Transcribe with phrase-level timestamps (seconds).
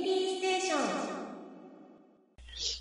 [0.00, 0.80] ミリーステーション。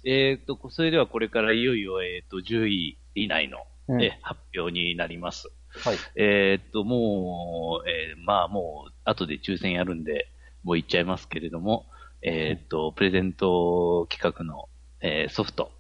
[0.06, 3.60] えっ、と、それではこれからいよいよ、えっ、と、10位以内の、
[3.90, 5.50] うんえ発表になります。
[5.70, 5.98] はい。
[6.16, 10.30] えっ、と、もう、えーまあもう、後で抽選やるんで、
[10.64, 11.86] もう言っちゃいますけれども、
[12.22, 14.68] えっ、と、プレゼント企画の、
[15.00, 15.72] えーソフト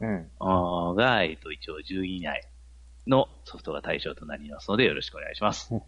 [0.00, 0.30] うん。
[0.96, 2.42] が、えっ、と、一応10位以内
[3.06, 5.74] のソフトが対象となりますので、よろしくお願いします。
[5.74, 5.80] は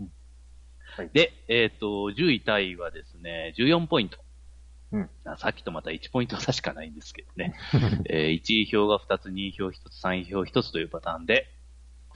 [1.05, 4.19] いで、えっ、と、10位タイはですね、14ポイント。
[4.93, 7.55] うんあさっきとまた1ポイント差しかないんですけどね。
[8.09, 11.47] えー1位票が2つ、2位票1つ、3位票1つというパターンで、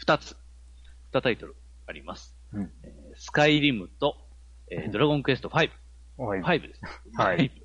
[0.05, 0.37] 2つ、
[1.12, 1.55] 2タイトル
[1.87, 2.37] あります。
[2.53, 4.17] うんえースカイリムと、
[4.71, 5.53] えードラゴンクエスト5。
[5.53, 5.71] はい。
[6.43, 6.91] 5ですね。
[7.15, 7.51] はい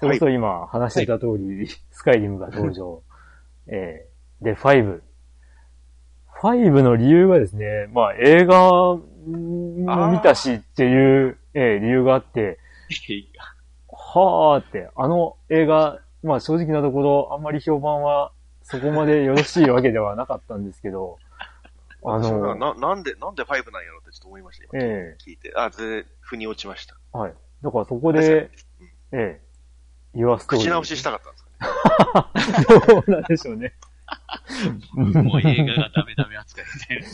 [0.00, 3.02] それこそ今話してた通り、 スカイリムが登場。
[3.66, 5.00] えー、で、5。
[6.40, 9.00] 5の理由がですね、まあ映画も
[10.12, 12.58] 見たしっていう、えー理由があって、
[14.20, 21.18] はーって、あの映画、まあ正直なところ、あんまり評判はそこまでよろしいわけではなかったんですけど、
[22.06, 24.84] あの、な、なんで、なんで5なんやろってちょっと思いました、今。
[24.84, 25.52] え聞いて。
[25.56, 26.96] あ、全然、腑に落ちました。
[27.14, 27.34] えはい。
[27.62, 28.50] だからそこで、
[29.12, 29.40] ええ
[30.14, 30.56] 言わすと。
[30.56, 33.02] 口直ししたかったんですかね？
[33.02, 33.72] そうなんでしょうね。
[34.94, 37.04] もう映画がダメダメ扱いで。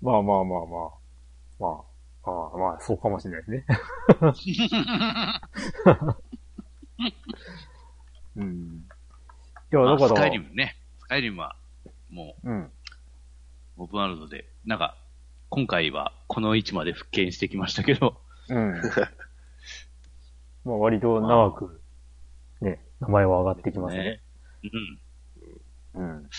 [0.00, 1.04] まあまあまあまあ。
[1.60, 1.84] まあ、
[2.26, 3.64] ああまあ、そうかもしれないですね。
[8.36, 8.84] うん。
[9.72, 10.76] いや、まあだから、スカイリムね。
[10.98, 11.56] スカイリムは、
[12.10, 12.62] もうん。
[12.62, 12.70] う、
[13.78, 14.96] オープンワールドで、なんか、
[15.50, 18.74] 今回はこの位置まで復権してきましたけど、うん。
[20.64, 21.80] まあ、割と長く、
[22.60, 24.20] ね、名前は上がってきますね。
[25.94, 26.02] うん。
[26.02, 26.30] うん。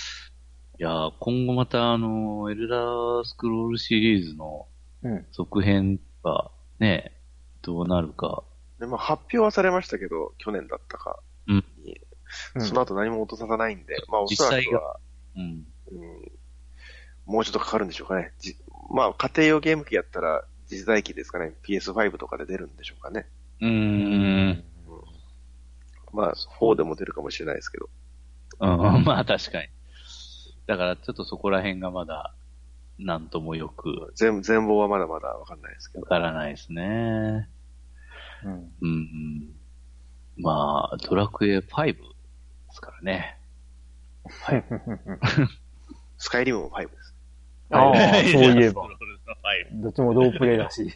[0.78, 4.67] いやー今後またあの、エルダースクロールシリーズの
[5.06, 5.25] うん。
[5.31, 7.16] 続編がね、
[7.61, 8.44] どうなるか。
[8.80, 12.02] で、まあ、発表はされましたけど、去年だったかうんに、
[12.56, 15.00] うんその後何も音沙汰ないんで、まあ、おそら実際くは、
[15.36, 15.67] うん。
[15.91, 16.31] うん、
[17.25, 18.34] もうちょっとかかるんでしょうかね。
[18.40, 18.57] じ
[18.90, 21.53] まあ、家庭用ゲーム機やったら、次世代機ですかね。
[21.63, 23.28] PS5 とかで出るんでしょうかね。
[23.62, 24.63] うーん。
[26.12, 27.90] まあ、4でも出るかもしれないですけど。
[28.59, 29.68] うん、 まあ確かに。
[30.66, 32.34] だからちょっとそこら辺がまだ、
[32.97, 36.03] なんともよく全全貌はまだまだわかんないですけど。
[36.03, 37.50] わからないですね。
[38.44, 38.53] うん。
[38.53, 39.56] うんうん。
[40.38, 42.00] まあ、ドラクエ5で
[42.72, 43.38] すからね。
[46.17, 47.16] スカイリムも5です。
[47.72, 48.84] ああ、そういえば。
[48.84, 48.89] は
[49.55, 50.94] いどっちも同プレイだし。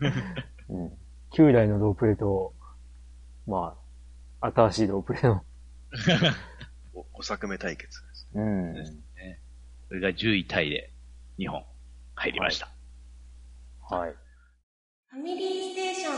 [0.68, 0.92] うん。
[1.30, 2.54] 旧来の同プレイと、
[3.46, 3.76] ま
[4.40, 5.44] あ、新しい同プレイの。
[6.94, 8.28] お5作目対決です。
[8.34, 8.74] うん。
[8.74, 9.40] ですね。
[9.88, 10.92] それが10位タイで
[11.38, 11.62] 2本
[12.16, 12.68] 入りました。
[13.88, 14.14] はい。
[15.10, 16.12] ファミリーステーション。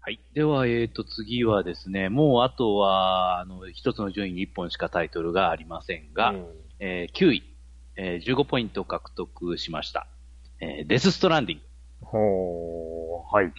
[0.00, 0.20] はい。
[0.34, 6.46] では、えっ、と、次はですね、もうあとは、あの、一つの順位に1本しかタイトルがありませんが、うん
[6.80, 7.42] えー9位、
[7.96, 10.06] えー15ポイント獲得しました。
[10.60, 11.64] えーデスストランディング。
[12.02, 13.52] ほー、はい。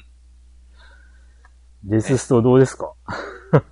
[1.84, 2.94] デスストどうですか
[3.52, 3.64] まあ、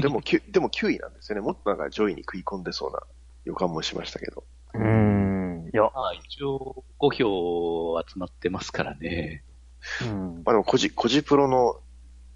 [0.00, 1.42] でも9、でも9位なんですよね。
[1.42, 3.00] もっとなんか上位に食い込んでそうな
[3.44, 4.44] 予感もしましたけど。
[4.74, 5.70] うーん。
[5.72, 9.44] いや、まあ、一応、5票集まってますからね。
[10.02, 10.42] うん。
[10.44, 11.80] まあでも、コジ、コジプロの、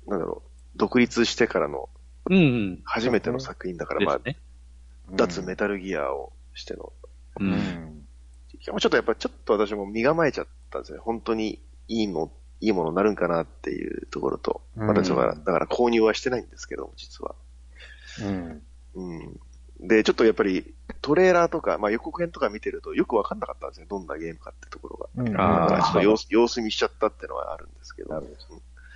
[0.07, 1.89] なんだろう、独立してからの
[2.31, 2.81] うん、うん。
[2.85, 4.21] 初めての作品だから、まあ。
[5.11, 6.93] 脱メタルギアをしての。
[7.41, 7.45] う。
[7.45, 8.07] うんん。
[8.61, 11.03] ちょっとやっぱ、ちょっと私も身構えちゃったんですよね。
[11.05, 14.63] 本当にいいも、いいものになるんかなっていうところと。
[14.77, 17.35] うん私は、だから購入はしてないんですけど、実は。
[18.23, 18.63] うん。
[18.95, 19.15] う
[19.85, 19.89] ん。
[19.89, 23.87] で、ちょっとやっぱり、トレーラーとか、まあ予告編とか見てるとよくわかんなかったんですよ。
[23.89, 25.09] どんなゲームかってところが。
[25.23, 28.15] うんあーだからちょっと様子様子見しちゃったっていうのはあるんですけど。
[28.15, 28.27] なる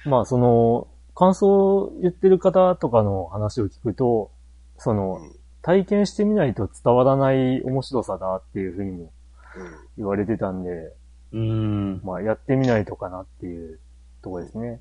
[0.04, 4.30] まあ、その、感想を言ってる方とかの話を聞くと、
[4.78, 9.12] その、うん体験してみないと伝わらない面白さだっていうふうにも
[9.56, 10.92] うん言われてたんで、
[11.32, 12.00] うん。
[12.04, 13.80] まあ、やってみないとかなっていう
[14.22, 14.80] ところですね。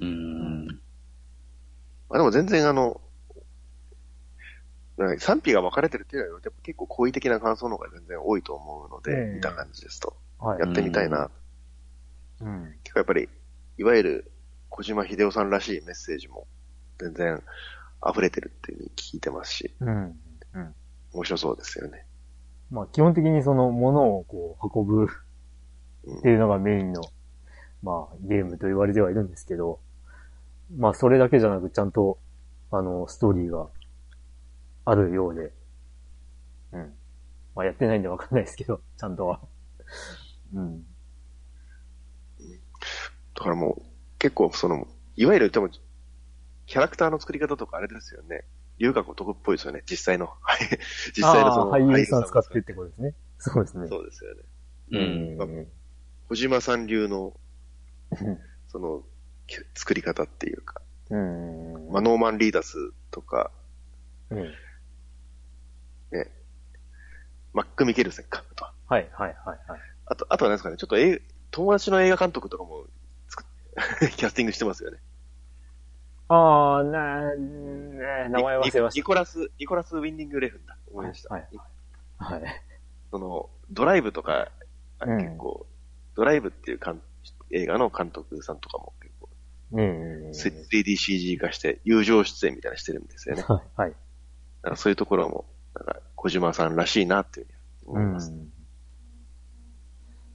[0.00, 0.66] うん。
[0.66, 3.00] まあでも全然あの、
[4.96, 10.16] なんか賛否が分かれてるっていうのは、やっぱ結構好意的な感想の方が全然多いと思うので、ええ見た感じですと。
[10.38, 10.60] はい。
[10.60, 11.30] やってみたいな。
[12.40, 12.74] うん。
[12.82, 13.28] 結構やっぱり、
[13.78, 14.32] いわゆる
[14.70, 16.46] 小島秀夫さんらしいメッセージも
[16.98, 17.42] 全然
[18.08, 20.16] 溢れてるっていうふうに聞いてますし、うん。
[20.54, 20.74] うん。
[21.12, 22.06] 面白そうですよね。
[22.70, 25.08] まあ、基本的にその、物をこう、運ぶ
[26.18, 27.02] っていうのがメインの、
[27.82, 29.80] まあ、ゲームと言われてはいるんですけど、
[30.76, 32.18] まあ、それだけじゃなく、ちゃんと、
[32.70, 33.68] あの、ストーリーが
[34.84, 35.52] あるようで、
[36.72, 36.92] うん。
[37.54, 39.40] まあやってないんでわかんないですけど、 ちゃんとは。
[40.54, 40.86] うん。
[43.34, 43.82] だからもう、
[44.18, 44.86] 結構その、
[45.16, 48.44] いわゆるでも、キャラクターの作り方とかあれですよね。
[48.78, 50.26] 龍角男っぽいですよね、実際の。
[50.26, 50.58] は い
[51.14, 53.14] 実際のその俳優さんも使ってってことですね。
[53.38, 53.88] そうですね。
[53.88, 54.42] そうですよね。
[54.90, 55.40] うん。
[55.40, 55.68] うん。
[56.28, 57.32] 小島さん流の、
[58.20, 58.38] うん
[58.68, 59.02] その、
[59.46, 60.80] き作り方っていうか、
[61.10, 61.88] うん。
[61.90, 63.50] まあ、ノーマン・リーダスとか、
[64.30, 64.42] うん。
[66.12, 66.30] ね、
[67.52, 68.66] マック・ミケルセンか、と。
[68.88, 69.80] はい、はい、はい、はい。
[70.06, 72.84] あと、あとは何ですかね、ちょっとえ友達の映画監督とかも
[74.16, 74.98] キャスティングしてますよね。
[76.28, 80.76] ああ、な、ね、名前忘れましニコラス、ニコラス・ウィンディング・レフンだ。
[80.90, 81.34] 思い出した。
[81.34, 81.48] はい
[82.18, 82.24] た。
[82.24, 82.42] はい。
[83.10, 84.50] その、ドライブとか、
[84.98, 85.66] あれうん結構、
[86.16, 87.00] ドライブっていう監
[87.50, 89.28] 映画の監督さんとかも結構、
[89.72, 90.30] うん。
[90.30, 93.44] 3DCG 化して、友情出演みたいなのしてるんですよね。
[93.46, 93.92] だはい、はい。
[94.62, 98.30] からそういうところも、なんか、小島さんらしいなっていうふうに思います。
[98.30, 98.52] うん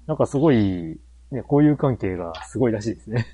[0.07, 0.99] なんかすごい、
[1.31, 3.27] ね、交友関係がすごいらしいですね。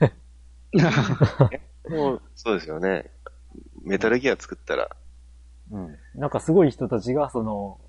[1.89, 3.09] もう、そうですよね。
[3.83, 4.95] メタルギア作ったら、
[5.71, 5.97] うん。
[6.13, 7.79] なんかすごい人たちが、その、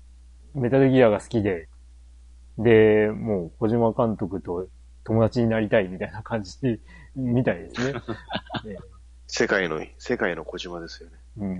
[0.55, 1.67] メタルギアが好きで、
[2.59, 4.67] で、もう小島監督と
[5.05, 6.57] 友達になりたいみたいな感じ
[7.15, 7.93] みたいですね。
[7.93, 7.99] ね
[9.27, 11.17] 世界の、世界の小島ですよね。
[11.37, 11.57] うん。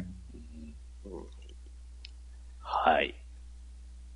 [2.60, 3.16] はい。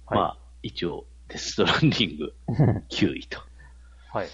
[0.06, 2.34] はいまあ、一応、デストランディング
[2.90, 3.40] 9位と。
[4.12, 4.28] はい。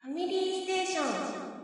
[0.00, 1.54] ファミリーステーション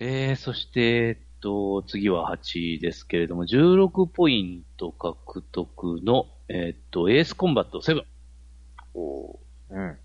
[0.00, 8.04] えー、そして、えっと、次は8位ですけれども、16ポイント獲得の、えっと、エースコンバット7。
[8.98, 9.98] おーうん。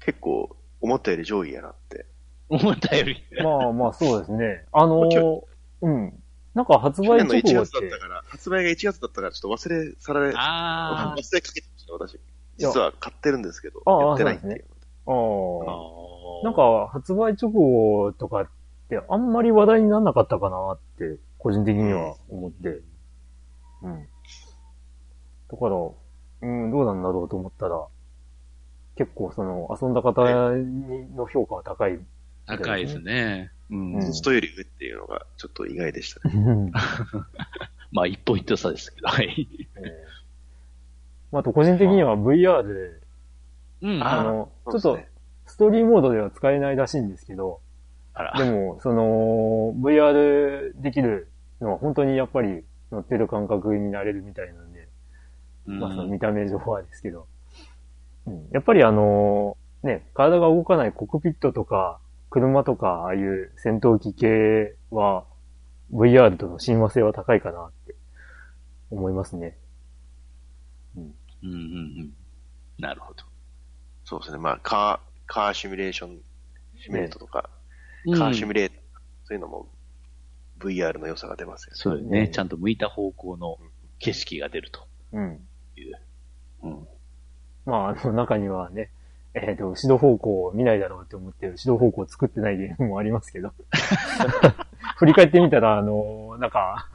[0.00, 2.06] 結構、思ったより上位やなって。
[2.48, 3.22] 思ったより。
[3.42, 4.64] まあまあそうですね。
[4.72, 5.46] あのも
[5.82, 6.22] うん。
[6.54, 12.18] なんか発売去年の1直後って月だった、から、発売が1月だったから、ちょっと忘れ去られ、あ忘れかけてました、私。
[12.56, 14.64] 実は買ってるんですけど、ああやってないっていう。
[15.06, 16.44] ああ。
[16.44, 18.48] なん、か発売直後とかっ
[18.88, 22.80] てあんまり話題にならなかったかなって、個人的には思って。
[23.82, 24.08] うん。
[25.50, 25.76] だから、
[26.40, 27.86] うん、どうなんだろうと思ったら、
[28.98, 32.00] 結構その、遊んだ方にの評価は高い。
[32.46, 33.52] 高いですね。
[33.70, 33.94] うん。
[33.94, 36.34] うん人より上っていうのが、ちょっと意外でしたね。
[36.34, 36.72] うん
[37.92, 39.48] まあ、1ポイント差ですけど、はい。
[39.76, 40.18] えー
[41.30, 43.00] まあ、あと個人的には VR で、
[43.82, 44.02] うん。
[44.02, 44.98] ああの、ちょっと
[45.46, 47.60] ストーリーモードでは使えないらしいんですけど、
[48.14, 48.34] あら。
[48.36, 51.30] でも、その、VR できる
[51.60, 54.88] のは本当にやっぱり乗ってる感覚になれるみたいなんで、
[55.66, 57.26] うんまあその見た目上はですけど、うん、
[58.52, 65.24] やっぱりあの、ね、体が動かないコックピットとか、車とか、ああいう戦闘機系は、
[65.92, 67.94] VR との親和性は高いかなって
[68.90, 69.56] 思いますね。
[70.96, 72.12] うんうんうん。
[72.78, 73.24] なるほど。
[74.04, 74.38] そうですね。
[74.38, 76.18] まあ、カー、カーシミュレーション、
[76.82, 77.48] シミュレートとか、
[78.06, 78.74] うんカーシミュレート、
[79.24, 79.68] そういうのも
[80.60, 81.76] VR の良さが出ますよね。
[81.76, 82.20] そうですね。
[82.20, 83.58] うんちゃんと向いた方向の
[83.98, 85.46] 景色が出るとうん。
[85.76, 86.00] いう。
[86.62, 86.88] うん。
[87.68, 88.90] まあ、あの中にはね、
[89.34, 93.52] えっ、と、後ろ方向を見ないだろうって思って、後ろ方向を作ってないゲームもありますけど。
[94.96, 96.88] 振り返ってみたら、あの、なんか、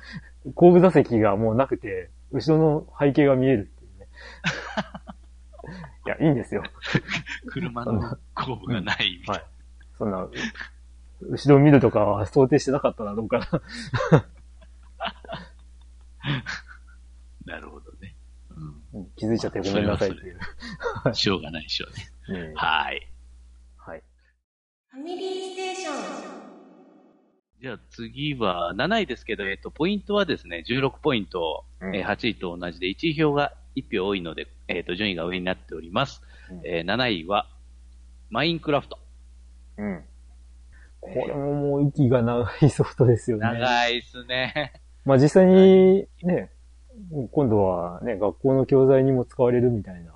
[0.55, 4.07] 後部座席がもうなくて、後ろの背景が見えるっていうね。
[6.07, 6.63] いや、いいんですよ。
[7.47, 9.45] 車の後部がないみたいはい。
[10.00, 10.27] そんな、
[11.21, 13.48] 後ろを見るとかは想定してなかったな、どうかな。
[17.45, 17.53] な。
[17.53, 17.82] なるほど
[19.15, 20.39] 気づいちゃってごめんなさいっていう。
[21.05, 21.15] うん。
[21.15, 21.88] しょうがないでしょ
[22.27, 22.39] うね。
[22.47, 23.07] ねはい。
[23.77, 24.03] はい。
[24.89, 26.43] ファミリーステーション
[27.62, 36.21] じゃあ次は7位ですけど、えっと、ポイントはですね、16ポイント、うんえー8位と同じで1位票が1票多いので、えっと、順位が上になっております。
[36.51, 37.47] うんえー7位は、
[38.29, 39.00] マインクラフト。
[39.77, 40.03] うん。
[41.00, 43.43] これももう息が長いソフトですよね。
[43.43, 44.73] 長いっすね。
[45.05, 46.51] まあ実際にね、
[47.31, 50.13] 今度はね、学校の教材にも使われるみたいな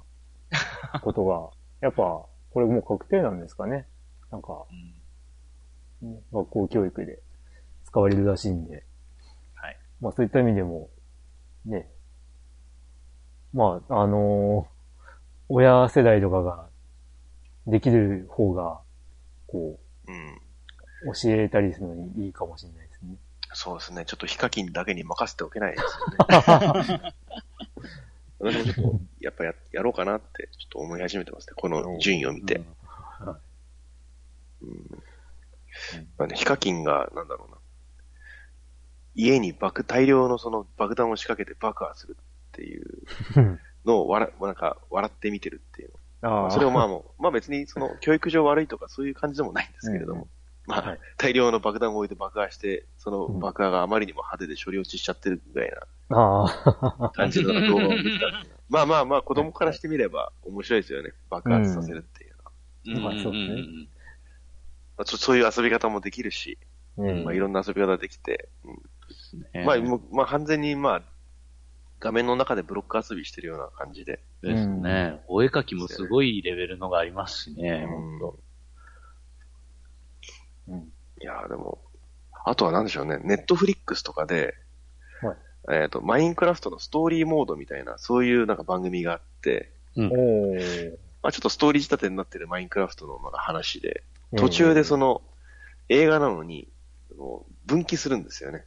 [1.01, 1.49] ことが、
[1.81, 3.87] やっぱ、これもう確定なんですかね。
[4.31, 4.93] なんか、うん
[6.01, 7.19] ね学校教育で
[7.85, 8.83] 使われるらしいんで。
[9.55, 9.77] はい。
[10.01, 10.89] まあそういった意味でも、
[11.65, 11.89] ね。
[13.53, 14.77] まあ、あのー
[15.49, 16.67] 親世代とかが
[17.67, 18.81] できる方が、
[19.47, 20.41] こうん。
[21.01, 22.86] う、教えたりするのにいいかもしれない。
[23.53, 24.05] そうですね。
[24.05, 27.13] ちょっとヒカキンだけに任せておけないですよね。
[28.39, 31.53] 私もちょっと、やっぱや、やろうかなって、ちょっと思い始めてますね。
[31.55, 32.61] この順位を見て。
[36.17, 37.57] まあね、ヒカキンが、なんだろうな。
[39.15, 42.85] 家に爆、大量のその爆弾を仕掛けて爆破するっていう
[43.85, 46.51] のを笑、なんか、笑って見てるっていうああ。
[46.51, 50.29] それをまあもう、まあ別にその教育上悪いとかそういう感じでもないんですけれども、うん
[50.67, 55.71] まあはい大量の爆弾を置いて爆破して、その爆破があまりにも派手で処理落ちしちゃってるぐらい
[56.09, 56.45] なあ
[56.99, 57.09] あ。
[57.15, 61.11] 感じの動画を見てたまあまあまあ子供からしてみれば面白いですよね。
[61.29, 62.27] 爆発させるってい
[62.91, 63.11] うのは。
[63.13, 63.87] まあそうですね
[64.97, 66.57] まあそそういう遊び方もできるし、
[66.97, 67.23] うん。
[67.23, 68.81] まあいろんな遊び方できて、うん
[69.53, 71.01] ねまあもう、まあ完全にまあ、
[71.99, 74.19] 画面の中でブロック遊びしてるような感じで。
[74.43, 75.21] ですね。
[75.27, 78.39] お絵描きもすごいレベルのがありますしね、うんほんと。
[80.67, 80.91] うん。
[81.21, 81.79] いやーでも、
[82.45, 84.55] あとは何でしょうね、ネットフリックスとかで、
[85.21, 85.37] はい
[85.69, 90.91] えっ、と、マインクラフトのストーリーモードみたいな、そういうなんか番組があって、おー。
[91.21, 94.03] まあちょっとストーリー仕立てになってるマインクラフトのなんか話で、
[94.35, 95.21] 途中でその、の、
[95.89, 96.67] 映画なのに、
[97.17, 98.63] もう分岐するんですよね。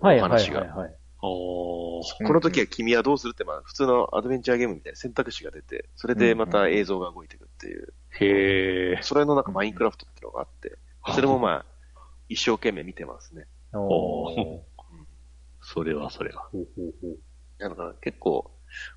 [0.00, 0.60] はいはいお話が。
[0.60, 0.94] はいはい。
[1.22, 2.26] おー。
[2.26, 9.02] この時は君はどうするって、まあ普通のアドベンチャーゲームみたいな選択肢が出て、それでまた映像が動いていくっていう、へー。
[9.02, 10.76] それのなんかマインクラフトっていうのがあって、
[11.12, 11.66] それもまあ、
[12.28, 13.46] 一生懸命見てますね。
[13.72, 14.60] おー。
[15.60, 16.42] それはそれは。
[16.52, 17.18] ほうほうほう
[17.58, 18.50] だから結構、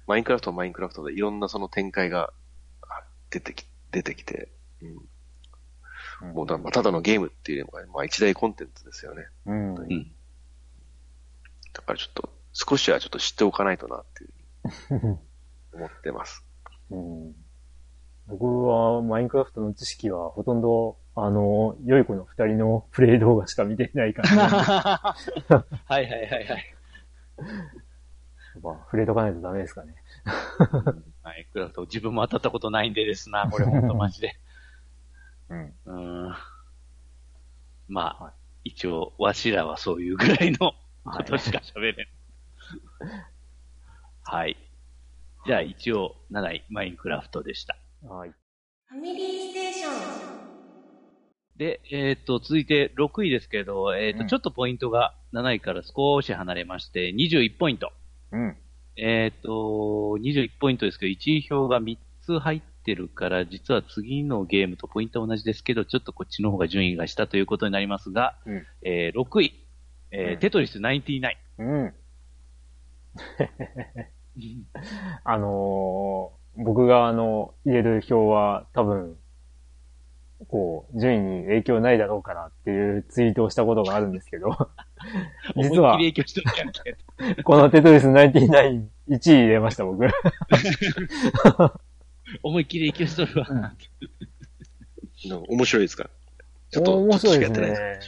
[0.05, 2.33] マインクラフトはマインクラフトでいろんなその展開が
[2.81, 4.49] あ出てき、出てきて、
[4.81, 9.27] うん、もうだ、まあただのゲームっていうのが、まあ一大コンテンツですよね。
[9.45, 9.75] うん。
[9.75, 10.11] うん。
[11.73, 15.17] だからちょっと、少しはちょっと知っておかないとなっていうふうに
[15.73, 16.43] 思ってます。
[16.89, 17.35] うん
[18.27, 25.15] 僕はマインクラフトの知識はほとんど、あの、良い子の二人のプレイ動画しか見ていないから、 は
[25.89, 26.75] いはいはいはい。
[28.61, 29.95] まあ、触れとかないとダメですかね。
[31.23, 34.35] マインクラフト、自分も当たったことないんでですな、これほんとマジで。
[35.49, 35.59] うん。
[35.65, 36.35] うーん。
[37.87, 38.33] まあ、はい
[38.67, 40.73] 一応、わしらはそういうぐらいの
[41.05, 42.07] ことしか喋れん。
[44.23, 44.57] はい。
[45.45, 47.77] じゃあ一応、7位、マインクラフトでした。
[48.03, 48.33] はい。
[48.87, 49.76] ファミリーステーション。
[51.57, 57.91] で、えっ、と、続いて6位ですけど、えっ、と、うんちょっとポイントが7位から少し離れまして、21ポイント。
[58.31, 58.57] うん。
[58.95, 59.49] えっ、と、
[60.21, 69.53] 21ポイントですけど、1位票が3つ入ってるから、実は次のゲームとポイントは同じですけど、ちょっとこっちの方が順位が下ということになりますが、うんえー6位、
[70.11, 71.21] えーうんテトリス99。
[71.59, 71.93] うん。
[75.23, 79.15] あのー僕があの、入れる票は多分、
[80.47, 84.49] こう、順位に影響ないだろうからっていうツイートをしたことがあるんですけど、
[85.57, 85.97] 実は。
[87.43, 90.05] このテトリス99、1位入れました、僕。
[92.43, 93.47] 思いっきり影響しとるわ。
[93.49, 96.09] なんか面白いですか？
[96.69, 97.99] ちょっと、面白いですね。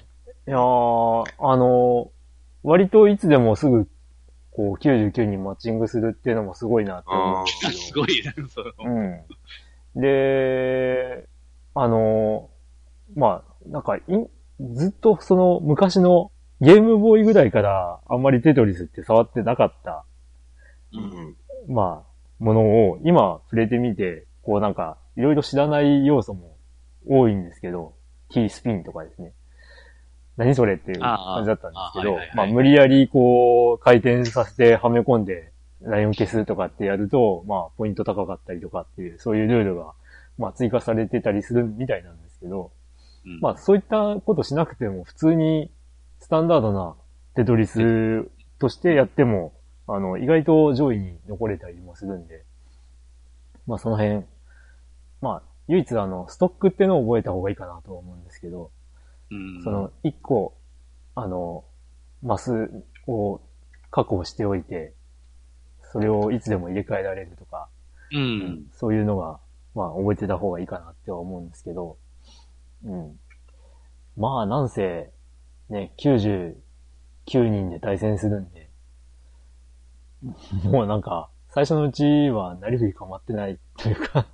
[0.48, 2.12] いやー、あの、
[2.64, 3.88] 割といつでもすぐ、
[4.52, 7.72] こう、99にマッチングするっていうのもすごいなって思うんですけど。
[7.72, 8.94] すごいな、その。
[8.94, 10.02] うん。
[10.02, 11.29] で、
[11.82, 12.50] あの、
[13.16, 14.04] まあ、なんかい、
[14.74, 16.32] ずっとその昔の
[16.62, 20.06] ゲームボーイぐらいからあんまりテトリスって触ってなかった、
[20.94, 20.98] う
[21.72, 21.74] ん。
[21.74, 26.56] まあ、ものを今触れてみて、こうなんか、いろいろ知らない要素も
[27.08, 27.94] 多いんですけど、
[28.30, 29.34] キースピンとかですね。
[30.40, 39.94] 何それっていう感じだったんですけどまあ無理やりこう回転させてはめ込んでライオン消すとかってやると、まあポイント高かったりとかっていう、そういうルールが
[40.39, 42.72] まあ追加されてたりするみたいなんですけど、
[43.25, 43.39] うん。
[43.41, 45.69] まあそういったことしなくても普通に
[46.19, 46.96] スタンダードな
[47.36, 48.27] テトリス
[48.58, 49.53] としてやっても、
[49.88, 52.43] あの、意外と上位に残れたりもするんで、
[53.67, 54.25] まあその辺、
[55.22, 58.72] まあ唯一あの、ストックってのを覚えた方がいいかなと思うんですけど、
[59.29, 59.62] うん。
[59.63, 60.55] その一個、
[61.15, 61.65] あの、
[62.24, 62.72] マス
[63.08, 63.41] を
[63.91, 64.93] 確保しておいて、
[65.91, 67.67] それをいつでも入れ替えられるとか、
[68.12, 68.65] うん。
[68.72, 69.39] そういうのが、
[69.76, 71.98] まあ、覚えてた方がいいかなっては思うんですけど、
[72.84, 73.20] うん。
[74.18, 75.12] まあ、なんせ、
[75.70, 76.56] ね、99
[77.34, 78.70] 人で対戦するんで、
[80.66, 84.28] もうなんか、最初のうちはなりふり構ってないというか、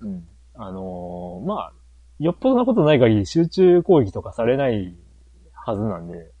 [0.00, 0.28] うん。
[0.54, 1.72] あのーまあ、
[2.18, 4.96] よっぽどなことない限り集中攻撃とかされない
[5.52, 6.32] はずなんで、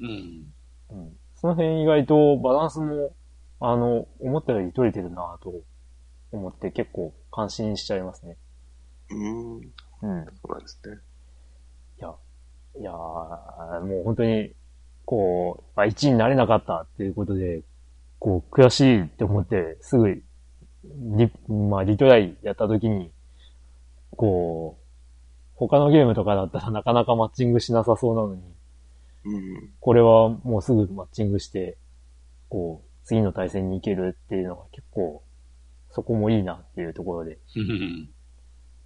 [0.00, 0.54] うん。
[0.90, 1.16] うん。
[1.34, 3.14] その辺意外とバランスも、
[3.60, 5.52] あの、思ったより取れてるなと
[6.32, 8.36] 思って結構感心しちゃいますね。
[9.10, 9.56] うん。
[9.56, 9.62] うん。
[10.02, 10.98] そうなんですね。
[11.98, 12.14] いや、
[12.80, 12.94] いやー
[13.84, 14.52] もう本当に、
[15.04, 17.62] こう、あ1位になれなかったっていうことで、
[18.18, 20.22] こう、悔しいって思って、すぐ、
[20.84, 23.12] リ、まあ、リトライやった時に、
[24.16, 24.86] こう、
[25.54, 28.42] 他のゲームとかだったらなかなかマッチングしなさそうなのに、
[29.24, 29.70] うん。
[29.80, 31.76] これはもうすぐマッチングして、
[32.48, 35.22] こう、次の対戦に行けるっていうのが結構、
[35.96, 37.38] そこもいいなっていうところで。
[37.56, 38.10] うん。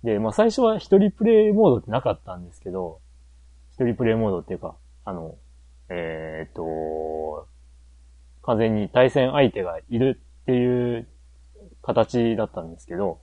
[0.05, 3.01] で、まあ最初は一人プレイモードってなかったんですけど、
[3.73, 5.35] 一人プレイモードっていうか、あの、
[5.89, 7.49] えーっと、
[8.43, 11.09] 完全に対戦相手がいるっていう
[11.83, 13.19] 形だったんですけど、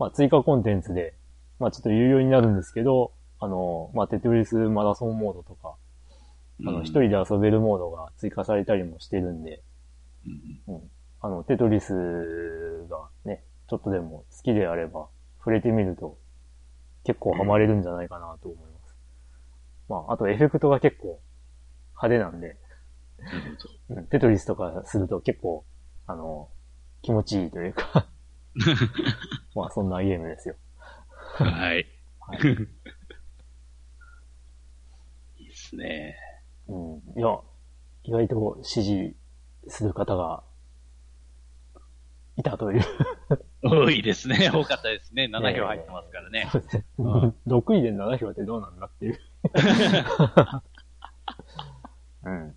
[0.00, 1.14] まあ追加コンテンツで、
[1.60, 5.76] まあちょっと有料になるんですけど、あの、まあテトリスマラソンモードとか、
[6.66, 9.62] あの、一人で遊べるモードが追加されたりもしてるんで、
[10.66, 10.90] うん
[11.22, 11.92] あの、テトリス
[12.88, 15.08] がね、ちょっとでも好きであれば、
[15.38, 16.18] 触れてみると、
[17.04, 18.96] 結構ハマれるんじゃないかなと思います。
[19.88, 21.20] まあ、あとエフェクトが結構
[22.02, 22.56] 派手なんで、
[23.88, 25.64] うんテトリスとかすると結構、
[26.06, 26.48] あの、
[27.02, 28.06] 気持ちいいというか、
[29.54, 30.54] まあ、そんなゲームですよ。
[31.34, 31.86] はい。
[32.20, 32.40] はい。
[35.38, 36.16] いいですね。
[36.68, 37.18] うん。
[37.18, 37.40] いや、
[38.04, 39.16] 意外と支持
[39.68, 40.44] する方が、
[42.40, 42.82] いたという。
[43.62, 44.50] 多いですね。
[44.52, 45.24] 多かったですね。
[45.24, 46.48] 7票入ってますからね。
[46.98, 49.18] うん6位で7票ってどうなんだっていう。
[52.24, 52.54] うん。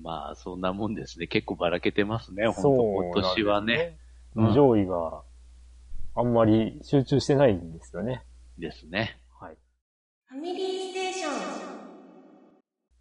[0.00, 1.26] まあ、そんなもんですね。
[1.26, 2.44] 結構ばらけてますね。
[2.52, 3.98] そう本当今年はね。
[4.34, 5.22] うん上位が
[6.14, 8.24] あんまり集中してないんですよね。
[8.58, 9.18] ですね。
[9.38, 9.56] はい。
[10.26, 11.32] ファミリーステーション。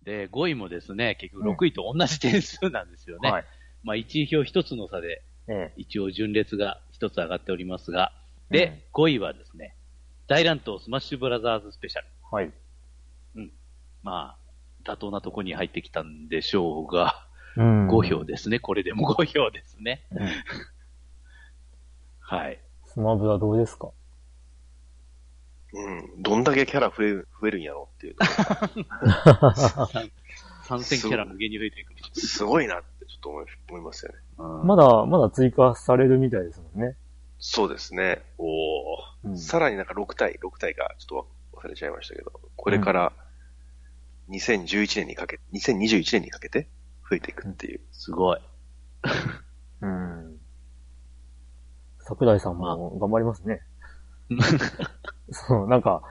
[0.03, 3.31] で、5位もですね、結局6位と同じ点数なんですよね。
[3.31, 3.45] はい。
[3.83, 8.13] まあ、1位票1つの差で、え一応順列が1つ上がっておりますが、
[8.49, 9.75] で、5位はですね、
[10.27, 12.07] 大乱闘スマッシュブラザーズスペシャル。
[12.07, 12.51] えはい。
[14.03, 17.27] まあ、妥当なとこに入ってきたんでしょうが、
[17.57, 18.59] うん5票ですね。
[18.59, 20.05] これでも5票ですね。
[20.11, 20.27] うん
[22.21, 22.59] はい。
[22.85, 23.91] スマブラどうですか？
[25.73, 26.21] うん。
[26.21, 28.15] どんだけキャラ増える、増えるんやろっていう。
[30.63, 31.93] 参戦キャラ無限に増えていく。
[32.13, 34.17] すごいなってちょっと思い思いますよね。
[34.37, 36.95] うんまだ、まだ追加されるみたいですもんね。
[37.39, 38.23] そうですね。
[38.37, 38.47] おー
[39.23, 43.11] うんさらになんか6体、6体がちょっと忘れちゃいましたけど、これから
[44.29, 46.69] 2011年にかけ、2021年にかけて
[47.09, 47.81] 増えていくっていう。
[47.91, 48.39] すごい。
[49.81, 50.37] うん。
[51.99, 53.61] 桜井さんも頑張りますね。
[55.31, 56.01] そう、なんか、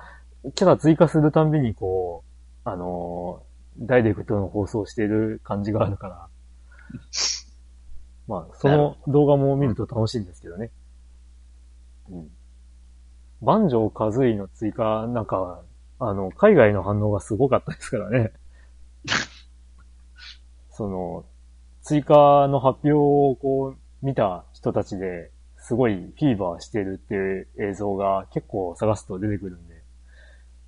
[0.55, 2.25] キャラ追加するたんびにこ
[2.67, 6.29] う、あのーダイレクトの放送してる感じがあるから、
[8.29, 10.71] まあ、その動画も見ると楽しいんですけどね。
[12.11, 12.31] うん。
[13.43, 15.63] 万丈和井の追加、なんか、
[15.99, 18.33] あの、海外の反応がすごかったですからね。
[20.71, 21.25] その、
[21.83, 29.83] 追加の発表をこう、見た人たちで、すごいフィーバーしてるっていう映像が結構探すと出てくるんで、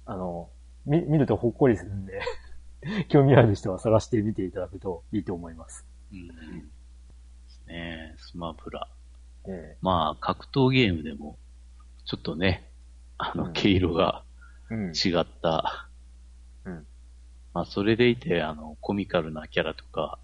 [0.04, 0.50] あの、
[0.86, 2.20] み、見るとほっこりするんで、
[3.08, 5.86] 興味ある人は探してみていただくといいと思います。
[6.12, 6.28] うん。
[6.28, 6.34] で
[7.48, 8.88] すねスマブラ。
[9.48, 11.36] えまあ、格闘ゲームでも、
[12.04, 12.68] ちょっとね、
[13.18, 14.24] あの、うん毛色が。
[14.70, 15.88] 違った。
[16.64, 16.86] うん
[17.54, 20.18] まあ、それでいて、あの、コミカルなキャラとか、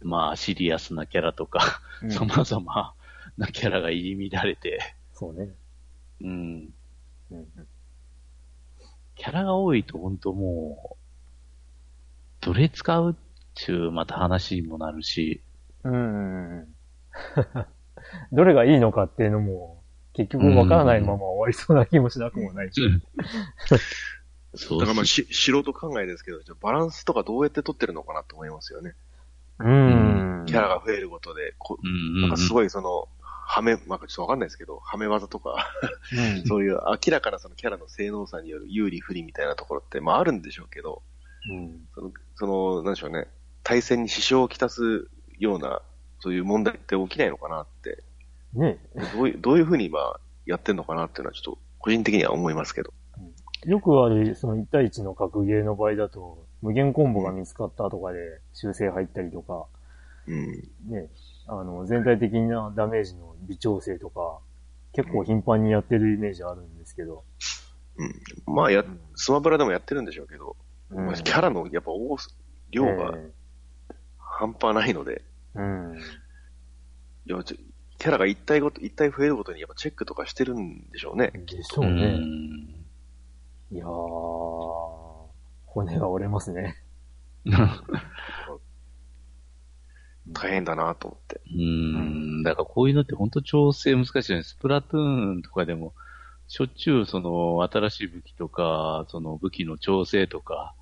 [0.00, 2.94] まあ、シリアスなキャラとか、うん様々
[3.36, 5.50] なキャラが入り乱れて、そうね。
[6.22, 6.74] うん。
[7.30, 7.46] うん
[9.16, 13.14] キャラが多いと本当もう、どれ使うっ
[13.54, 15.42] ちゅう、また話にもなるし、
[15.84, 16.60] うん。
[16.60, 16.74] うん。
[18.32, 19.82] どれがいいのかっていうのも、
[20.12, 22.80] 結局わからないまま終わりそうな気もしなくもないし。
[24.54, 28.94] そうだからまあし、素人考えですけど、じゃあバランスとかどうやって取ってるのかなと思いますよね。
[29.60, 30.44] うん。
[30.46, 35.70] キャラが増えることで、こなんかすごいその、はめ、まあ、ちょっとわかんないですけど、はめ技とか、
[36.12, 41.02] うんそういう明らかなそのキャラの性能差による有利不利みたいなところって、まああるんでしょうけど、
[41.50, 41.80] うん。
[41.94, 43.28] その、その、なんでしょうね、
[43.62, 45.82] 対戦に支障をきたすような、
[46.20, 48.02] そういう問題って起きないのかなって、
[48.54, 48.78] ね
[49.14, 52.92] どういう、どういうふうに今やってんのかなっていうのはちょっと個人的には思いますけど。
[53.66, 59.66] よくある、その1対1の格ゲーの場合だと、無限コンボが見つかったとかで修正入ったりとか、
[60.26, 60.46] うん。
[60.88, 61.08] ね、
[61.46, 64.38] あの、全体的なダメージの微調整とか、
[64.92, 67.24] 結構頻繁にやってるイメージあるんですけど。
[67.96, 68.54] うん。
[68.54, 70.56] まあや、スマブラでもやってるんでしょうけど、
[70.90, 72.34] うんまあキャラのやっぱ多す、
[72.70, 73.30] 量がえ
[74.30, 75.22] 半端ないので、
[75.56, 75.98] えうん。
[77.26, 77.56] いやちょ
[77.98, 81.32] キャラが一体ごと、一体増えるごとにやっぱチェックとかしてるんでしょうね。
[81.34, 82.18] でしょううね。
[82.18, 82.80] ん
[83.72, 83.88] いやー、
[85.66, 86.82] 骨が折れますね。
[90.32, 91.40] 大変だなと思って。
[91.54, 92.42] うん。
[92.42, 94.44] だからこういうのって本当調整難しいよね。
[94.44, 95.92] スプラトゥーンとかでも、
[96.48, 100.79] しょっちゅうその新しい武器とか、その武器の調整とか、うん。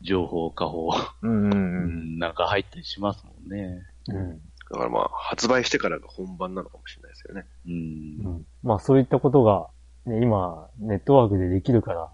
[0.00, 0.90] 情報、下方、
[1.22, 3.82] うんなんか入ったりしますもんね。
[4.08, 4.40] うん。
[4.70, 7.46] だからまあ、発売してからが本番なのかもしれないですよね。
[7.66, 7.70] う。
[7.70, 8.46] うんん。
[8.62, 9.68] まあそういったことが、
[10.06, 12.10] ね、今、ネットワークでできるから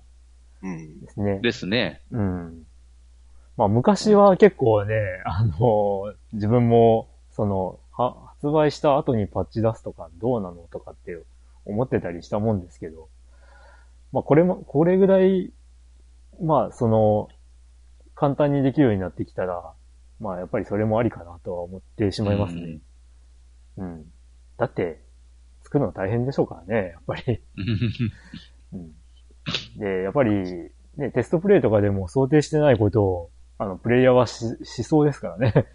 [0.62, 1.00] うん。
[1.00, 1.40] ですね。
[1.40, 2.00] ですね。
[2.10, 2.66] うん。
[3.56, 11.18] まあ昔は結構ね、あの、自分も、その、は、発売した後にパッチ出すとかどうなのとかって
[11.64, 13.08] 思ってたりしたもんですけど、
[14.12, 15.52] まあこれも、これぐらい、
[16.42, 17.28] まあその、
[18.14, 19.72] 簡単にできるようになってきたら、
[20.20, 22.78] まあやっぱりそれもありかなとは思ってしまいますね。
[23.78, 24.04] うん。
[24.58, 25.02] だって、
[25.64, 27.40] 作るの大変でしょうからね、やっぱり。
[28.72, 28.92] うん。
[29.78, 35.66] で、やっぱり、ね、テストプレイとかでも想定してないことを、あの、プレイヤーはし、しそうですからね。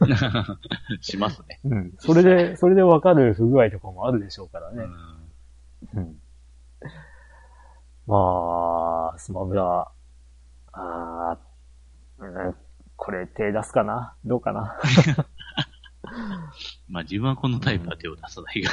[1.00, 1.60] しますね。
[1.64, 1.92] うん。
[1.98, 4.84] それで、それでわかる不具合とかもあるでしょうからね。
[5.94, 6.20] うん。
[8.06, 9.90] まあ、スマブラ、
[10.72, 11.53] あー
[12.28, 12.54] うん、
[12.96, 14.14] これ手出すかな？
[14.24, 14.78] どうかな？
[16.88, 18.70] まあ自分はこのタイプは手を出さないが。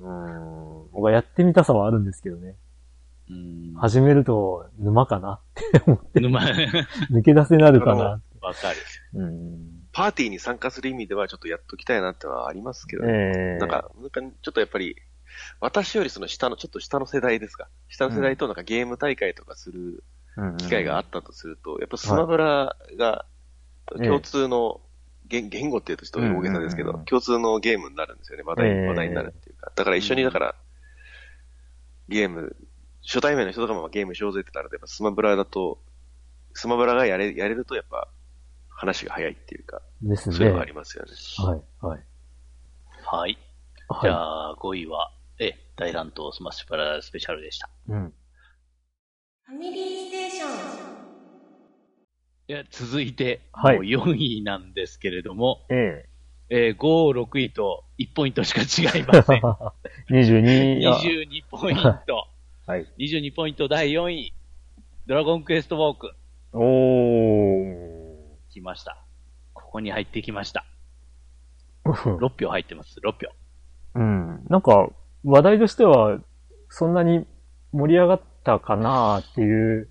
[0.00, 0.90] うん。
[0.92, 2.56] 僕はやってみたさはあるんですけどね。
[3.30, 3.74] うん。
[3.76, 5.34] 始めると沼かな？
[5.34, 5.40] っ
[5.72, 6.40] て思って、沼、
[7.10, 8.20] 抜け出せなるかな？
[8.40, 8.76] わかる。
[9.14, 9.72] うん。
[9.92, 13.12] パーティーに参加する意味ではちょっとやっときたいなってのはありますけどね。
[13.12, 14.94] ええなんか、なんかちょっとやっぱり、
[15.60, 17.68] 私よりその下の、ちょっと下の世代ですか？
[17.88, 20.04] 下の世代となんかゲーム大会とかする
[20.58, 23.24] 機会があったとすると、やっぱスマブラが
[23.94, 24.80] ええ共通の
[25.28, 28.44] 言言語って言うとちょっと大げさですけどうんうんうん、共通のゲームになるんですよね。
[28.44, 29.72] 話題、ええ話題になるっていうか。
[29.74, 30.54] だから一緒にだから、
[32.08, 32.56] ゲーム、
[33.02, 35.78] 初対面の人とかもゲームしようぜってなると、やっぱスマブラだと、
[36.54, 38.08] スマブラがやれ、やれるとやっぱ
[38.68, 40.36] 話が早いっていうか、ですね。
[40.36, 41.12] そういうのがありますよね。
[41.38, 42.00] はい、はい。
[43.02, 43.38] はい。
[43.88, 44.00] はい。
[44.02, 47.68] じゃあ、5位は、え、大乱闘スマッシュパラスペシャルでした。
[47.88, 48.14] うん。
[49.44, 50.25] ファミリーステ。
[52.48, 56.06] いや、続いて、はいもう4位なんですけれども、え
[56.48, 59.42] えー、5、6位と1ポイントしか違いません。
[59.42, 60.14] え。
[60.14, 62.28] 22、あ22ポイント。
[62.68, 62.86] はい。
[62.98, 64.32] 22ポイント第4位。
[65.06, 66.12] ドラゴンクエストウォーク。
[66.52, 68.50] おー。
[68.50, 68.96] 来ました。
[69.52, 70.64] ここに入ってきました。
[71.84, 73.00] うん6票入ってます。
[73.00, 73.32] 6票。
[73.96, 74.46] うん。
[74.48, 74.88] なんか、
[75.24, 76.20] 話題としては、
[76.68, 77.26] そんなに
[77.72, 79.88] 盛り上がったかなっていう、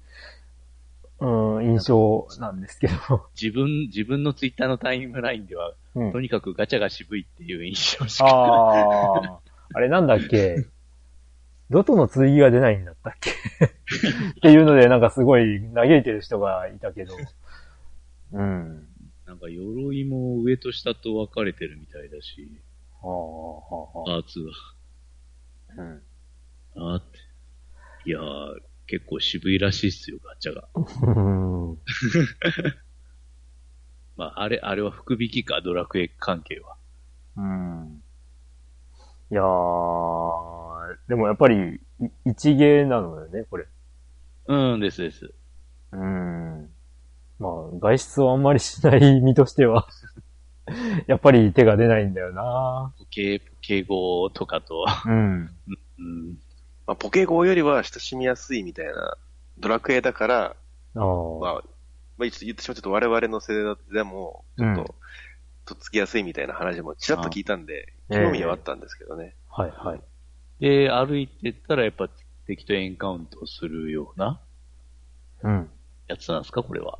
[1.19, 3.29] うん、印象なんですけど。
[3.39, 8.25] 自分、自分のツイッターのタイムラインでは、うんとにかくガチャが渋いっていう印象しか。
[8.25, 9.39] ああ、
[9.73, 10.65] あれなんだっけ？
[11.69, 13.31] ドトの剣が出ないんだったっけ？
[13.31, 13.33] っ
[14.41, 17.15] ていうので、なんかすごい嘆いてる人がいたけど。
[18.33, 18.87] うん。
[19.25, 22.51] なんか鎧も上と下と分かれてるみたいだし、
[23.01, 23.61] はあ、は
[23.95, 24.39] あ、はパーツ
[25.77, 25.81] あ。
[25.81, 26.01] うん。
[26.75, 26.95] は。
[26.95, 27.17] あーって。
[28.09, 30.67] いやー、結構渋いらしいっすよ、ガチャが。
[30.75, 31.11] う
[31.73, 31.77] ん。
[34.17, 36.77] まあ、あれ、あれは福引きか、ドラクエ関係は。
[37.37, 38.01] うん。
[39.31, 43.65] いやー、でもやっぱり、い一芸なのよね、これ。
[44.47, 45.33] うんですです。
[45.91, 46.69] うん。
[47.39, 49.87] まあ、外出をあんまりしない身としては、
[51.07, 55.49] やっぱり手が出ないんだよな敬、敬語とかと、うん。
[55.97, 56.37] うん、
[56.87, 59.17] まあ、ポケゴーよりは親しみやすいみたいな、
[59.57, 60.55] ドラクエだから、
[60.95, 61.03] ああ。
[61.39, 61.63] まあ、
[62.17, 64.87] まあ、言ってしまうとちょっと我々の世代でも、ちょっと、うん
[65.65, 69.35] とっつきやすいみたいな話もちらっと聞いたんで、あ興味はあったんですけどね。
[69.49, 70.01] はい、はい。
[70.59, 72.07] で、歩いてったらやっぱ
[72.45, 74.39] 敵とエンカウントするような
[75.41, 75.69] うん。
[76.07, 76.99] やつなんですか、これは。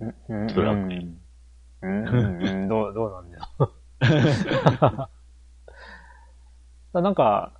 [0.00, 0.46] うん。
[0.48, 1.20] ドラクエうん。
[1.82, 3.44] うん、うん、どう、どうなんだよ。
[7.00, 7.52] なんか、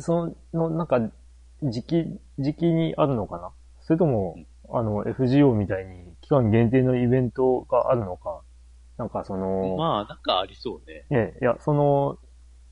[0.00, 1.00] その、なんか、
[1.62, 3.50] 時期、時期にあるのかな？
[3.82, 4.36] それとも、
[4.70, 8.40] あの、FGO みたいに期間限定のイベントがあるのか？
[8.96, 11.06] なんかその、まあ、なんかありそうね。
[11.10, 12.18] ね、いや、その、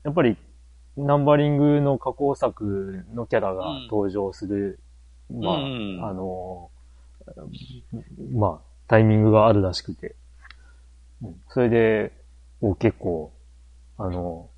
[0.03, 0.37] やっぱり、
[0.95, 4.79] ナンバリングの加工作のキャラが登場する、
[5.31, 6.71] まあ、うんあの、
[8.33, 10.15] まあ、タイミングがあるらしくて。
[11.23, 11.41] うん。
[11.49, 12.11] それで、
[12.61, 13.31] こう結構、
[13.97, 14.49] あの、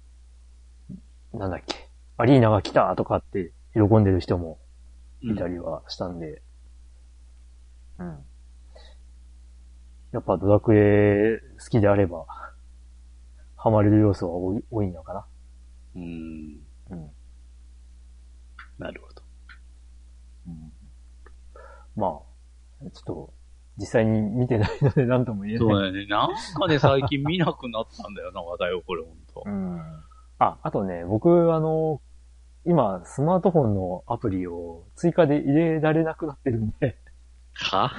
[1.33, 1.80] なんだっけ、
[2.21, 4.59] アリーナが来たとかって喜んでる人も
[5.21, 6.43] いたりはしたんで、
[7.97, 8.17] うん。
[10.11, 12.27] やっぱドラクエ好きであれば、
[13.57, 15.25] ハマれる要素は多い多いのかな。
[15.95, 16.59] うん。
[16.91, 17.09] うん。
[18.77, 19.23] なるほど。
[21.95, 23.33] まあ、ちょっと、
[23.77, 25.59] 実際に見てないので何とも言えない。
[25.59, 26.05] そうだよね。
[26.05, 29.49] なんかね、最近見なくなったんだよな、話題を、これ、ほんとう。
[29.49, 29.79] ん。
[30.37, 31.99] あ、あとね、僕、あの、
[32.65, 36.97] 今、スマートフォンのアプリを追加で入れられなくなってるんで、
[37.53, 37.91] は？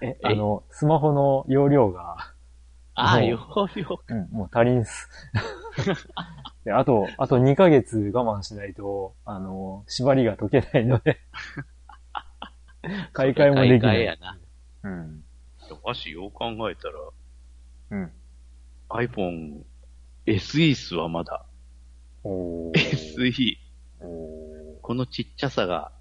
[0.00, 0.18] え、え？
[0.22, 2.16] あの、スマホの容量が、
[2.94, 3.38] ああ、もうよ
[4.08, 5.08] うん、もう足りんす。
[6.64, 11.20] であと、あと2ヶ月我慢しないと、あの、縛りが解けないので、
[13.12, 13.80] 買い替えもできない。
[13.80, 14.38] 買い替えやな。
[14.84, 15.24] うん。
[15.82, 16.94] わし、よう考えたら、
[17.90, 18.12] うん。
[18.88, 19.62] iPhone
[20.26, 21.44] SE っすわ、まだ。
[22.24, 23.65] おー SE。
[24.06, 25.92] おこのちっちゃさが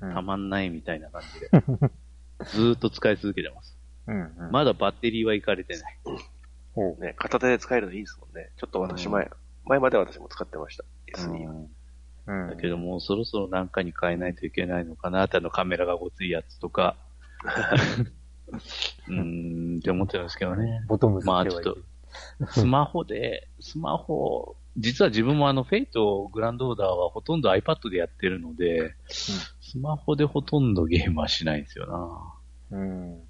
[0.00, 1.50] ーたまんないみたいな感じで。
[2.44, 3.76] ずーっと使い続けてます。
[4.06, 4.20] うん。
[4.20, 4.50] うん。
[4.50, 5.98] まだバッテリーはいかれてない。
[7.00, 8.50] ね、片手で使えるのいいですもんね。
[8.56, 9.30] ちょっと私前、
[9.64, 10.84] 前まで私も使ってました。
[11.18, 11.54] SE は。
[12.26, 12.48] うん。
[12.50, 16.96] だけどもうそろそろなんかに変えないといけないのかなってあのカメラがごついやつとか。
[19.08, 20.84] うーんって思ってるんですけどね。
[20.86, 21.84] ボトムズまあって言われてる
[22.50, 31.86] スマホで、スマホ、実は自分もあのフェイトグランドオーダーはほとんど iPad でやってるので、スマホでほとんどゲームはしないんですよ
[32.70, 32.78] な。
[32.78, 33.20] うん。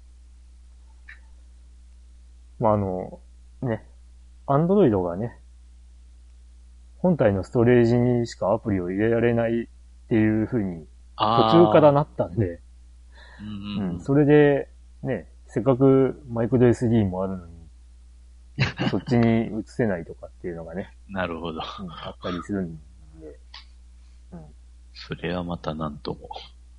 [2.59, 3.19] まあ、あの、
[3.63, 3.83] ね、
[4.47, 5.37] アンドロイドがね、
[6.99, 9.67] 本体のストレージにしかアプリを入れられないっ
[10.07, 10.85] ていう風に
[11.17, 12.61] 途中からなったんで、
[13.41, 14.69] うんうんうん、それで、
[15.03, 17.50] ね、せっかくマイクロ SD もあるのに、
[18.89, 21.61] そっちに移せないとかっていうのがね、なるほど。
[21.79, 22.75] うんあったりするん
[23.19, 23.39] で、
[24.93, 26.29] それはまたなんとも。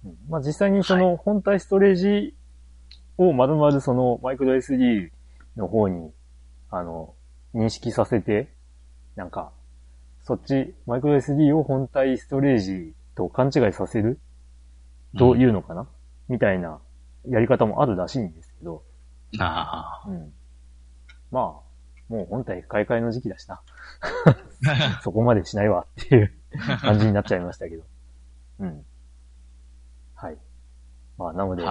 [0.05, 0.17] うん。
[0.29, 2.35] まあ実際にその本体ストレージ
[3.19, 5.11] を丸々そのマイクロ SD
[5.57, 6.11] の方に、
[6.71, 7.15] あの、
[7.55, 8.49] 認識させて、
[9.17, 9.53] なんか、
[10.25, 14.19] そっち、マイクロ SD を本体ストレージと勘違いさせる？
[15.19, 15.87] というのかな、
[16.29, 16.79] みたいな
[17.29, 18.83] やり方もあるらしいんですけど、
[19.39, 20.33] あうん。
[21.31, 21.62] まあ、
[22.13, 23.63] もう本体買い替えの時期だしな。
[25.03, 26.35] そこまでしないわっていう
[26.83, 27.85] 感じになっちゃいましたけど。
[28.59, 28.85] うん。
[30.15, 30.37] はい。
[31.17, 31.63] まあ、なので。
[31.63, 31.69] ド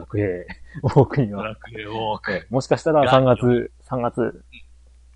[0.00, 0.44] ラクエ
[0.82, 2.32] ウォークには、ドラクエウォーク。
[2.32, 4.44] えもしかしたら3月、3月、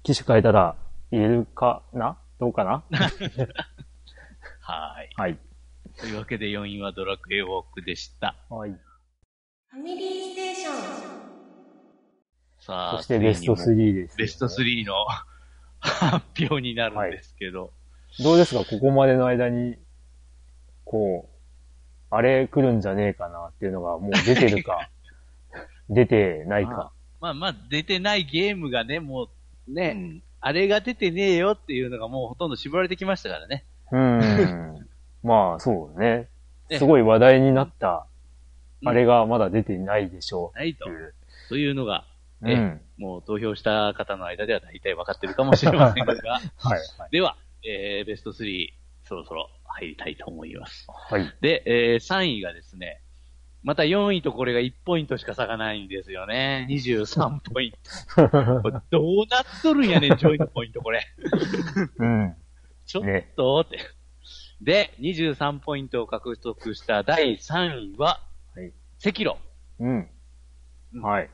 [0.05, 0.77] 機種変えたら
[1.11, 2.17] 言えるかな？
[2.39, 2.85] どうかな？
[4.61, 5.09] はーい。
[5.17, 5.39] はい。
[5.99, 8.37] というわけで4位はドラクエウォークでした。
[8.49, 8.71] はい。
[8.71, 11.10] ファミリーステーション。
[12.71, 14.95] さあ、そしてベストついにも3です、ベスト3の
[15.81, 17.73] 発表になるんですけど。
[18.23, 18.65] どうですか？
[18.65, 19.77] ここまでの間に、
[20.85, 24.89] こう、あれ来るんじゃねえかなっていうのがもう出てるか、
[25.91, 26.93] 出てないか。
[27.21, 29.29] まあまあ、出てないゲームがね、もう
[29.69, 30.23] うね、ん。
[30.41, 33.65] あれが出てねえよっていうのがもうほとんど絞られてきましたからね。
[33.93, 34.89] うん。
[35.23, 36.29] まあ、そうね。
[36.71, 38.07] ねすごい話題になった、
[38.83, 41.03] うんあれがまだ出てないでしょないとうって。
[41.03, 41.15] いう。
[41.51, 42.10] というのが、え
[42.43, 42.81] うん。
[42.99, 46.81] もう投票した方の間では大体分かってるかもしれませんが、 はい、はい。
[47.11, 48.69] では、えー、ベスト3、
[49.05, 50.87] そろそろ入りたいと思います。
[50.89, 51.35] はい。
[51.41, 53.03] で、えー、3位がですね、
[53.63, 56.67] また4位とこれが1ポイントしか差がないんですよね。
[56.71, 57.73] 23ポイン
[58.17, 58.29] ト。
[58.91, 61.07] どうなっとるんやねん、上位のポイントこれ。
[61.99, 62.37] うん。
[62.87, 63.33] ちょっね。
[63.37, 63.79] とって。
[64.63, 68.21] で、23ポイントを獲得した第3位は、
[68.55, 68.73] はい。
[69.07, 69.39] 赤炉。
[69.79, 70.11] うん。
[70.95, 71.31] うんはい。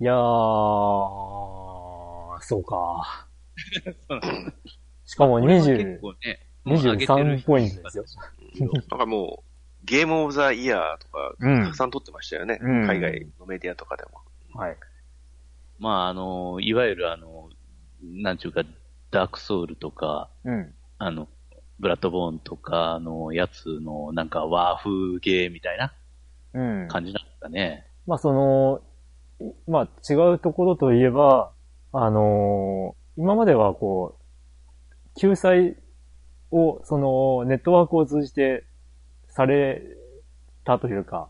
[0.00, 0.16] いやー、
[2.40, 3.26] そうか。
[5.04, 8.04] しかもこれは結20、構ね、もう上げてる23人ポイントですよ。
[8.72, 12.58] なんかもう、ゲームオブザイヤーとか、うんたくさん撮ってましたよね。
[12.62, 14.22] うん海外のメディアとかでも。
[14.58, 14.76] はい。
[15.78, 17.50] まあ、あの、いわゆるあの、
[18.02, 18.62] なんちゅうか、
[19.10, 20.74] ダークソウルとか、うん。
[20.96, 21.28] あの、
[21.78, 25.92] ブラッドボーンとかのやつの、なんか和風ゲーみたいな
[26.54, 26.88] うん。
[26.88, 27.86] 感じなんですかね。
[28.06, 28.89] まあその、い
[29.70, 31.52] まあ違うところといえば、
[31.92, 35.76] あのー今まではこう、救済
[36.50, 38.64] を、その、ネットワークを通じて
[39.28, 39.82] され
[40.64, 41.28] たというか、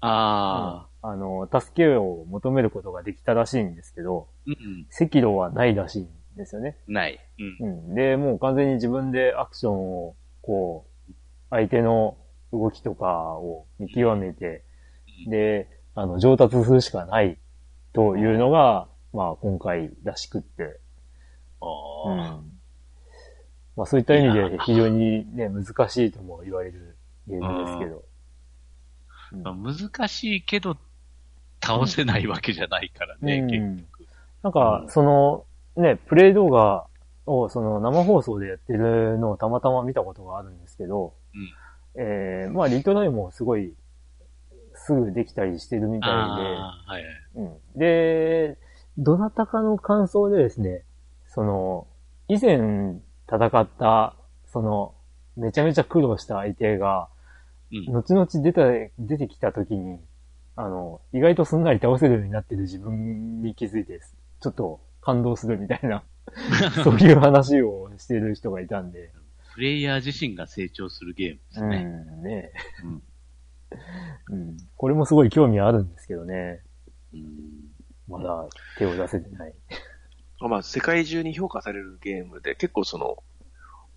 [0.00, 6.78] ああ、あの、助けを求めることができたらしいんですけど、うん、うん、赤炉はないらしいんですよね。
[6.88, 7.20] ない。
[7.60, 7.68] うん。
[7.68, 7.94] うん。
[7.94, 11.12] で、もう完全に自分でアクションを、こう、
[11.50, 12.16] 相手の
[12.50, 14.64] 動きとかを見極めて、
[15.28, 17.36] で、あの、上達するしかない
[17.92, 20.78] というのが、まあ今回らしくって、
[21.60, 21.66] あ
[22.08, 22.20] うん。
[22.20, 22.40] あ、
[23.76, 28.04] まあそういった意味で非常にね、難しいとも言われるゲームですけど。
[29.32, 30.76] 難しいけど、
[31.62, 33.46] 倒せないわけじゃないからね、うん。
[33.48, 34.08] 結局。
[34.42, 34.90] なんかう、ん。
[34.90, 35.44] その、
[35.76, 36.86] ね、プレイ動画
[37.26, 42.02] をその生放送でやってるのをたまたま見たことがあるんですけど、うん。
[42.02, 43.74] えー、まあリトライもすごい、
[44.86, 47.12] すぐできたりしてるみたいああ、はいはい。
[47.34, 47.78] で、うん。
[47.78, 48.58] で、
[48.98, 50.84] どなたかの感想でですね、
[51.26, 51.86] その、
[52.28, 52.56] 以前
[53.28, 54.16] 戦った、
[54.46, 54.94] その、
[55.36, 57.08] めちゃめちゃ苦労した相手が、
[57.72, 57.92] うん。
[57.92, 58.62] 後々出た、
[58.98, 60.00] 出てきた時に、
[60.56, 64.00] あの、意外とすんなり倒せるようになってる自分に気づいて、
[64.40, 66.04] ちょっと感動するみたいな、
[66.84, 69.12] そういう話をしてる人がいたんで。
[69.54, 71.76] プレイヤー自身が成長するゲームですね。
[72.12, 72.52] うん、ね
[72.84, 73.02] うん
[74.28, 74.56] うん。
[74.76, 76.62] これもすごい興味あるんですけどね。
[77.12, 77.70] うん
[78.08, 79.54] まだ手を出せてない。
[80.40, 83.22] まあ、世界中に評価されるゲームで、結構その、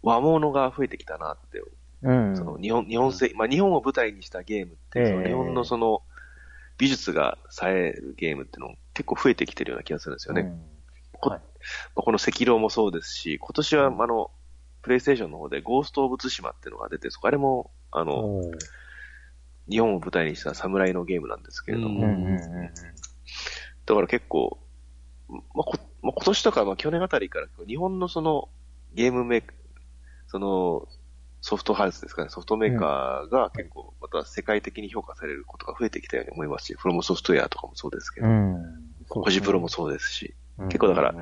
[0.04, 1.64] 和物が増えてきたなって、
[2.04, 2.38] うん。
[2.38, 6.02] その日本、日本製、まあ日本を舞台にしたゲームって、ええその日本のその、
[6.78, 10.42] 美術が冴えるゲームっていうの結構増えてきてるような気がするんですよね。
[10.42, 10.62] うん
[11.20, 14.32] こはいまあこの赤狼もそうですし、今年は、あの、
[14.82, 18.42] プレイステーションの方でゴースト・オブ・ツシマっていうのが出て、そこあれも、あの、
[19.70, 22.40] 日本を舞台にした侍のゲームなんですけれども、ううんうんうん。
[23.86, 24.60] だから結構、
[25.30, 28.50] まあこまあ、今年とか、まあ、去年あたりから日本のその
[28.94, 29.56] ゲームメーカー、
[30.28, 30.88] その
[31.42, 38.64] ソフトハウスですかね、ソフトメーカーが結構また世界的に評価されることが増えてきたように思いますし、フロムソフトウェアとかもそうですけど、うん。
[39.10, 40.68] コジプロもそうですし、うん。
[40.68, 41.16] 結構だから、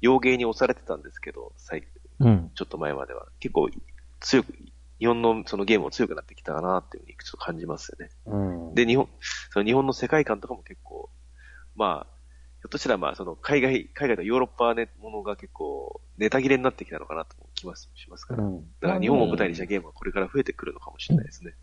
[0.00, 1.86] 洋芸に押されてたんですけど、最
[2.20, 2.50] うん。
[2.54, 3.26] ちょっと前までは。
[3.40, 3.68] 結構
[4.20, 4.54] 強く、
[4.98, 8.10] 日本のそのゲームも強くなってきたかなっていうふうにちょっと感じますよね。
[8.26, 8.36] う
[8.70, 8.74] ん。
[8.74, 9.08] で、日本、
[9.50, 11.10] その日本の世界観とかも結構、
[11.74, 12.16] まあ、
[12.60, 18.42] ひょっとしたらまあ、その海外、海外のヨーロッパね、ものが結構、ネタ切れになってきたのかなとも気ます、しますから。
[18.42, 21.54] うんだから日本を舞台にしたゲームはこれから増えてくるのかもしれないですね。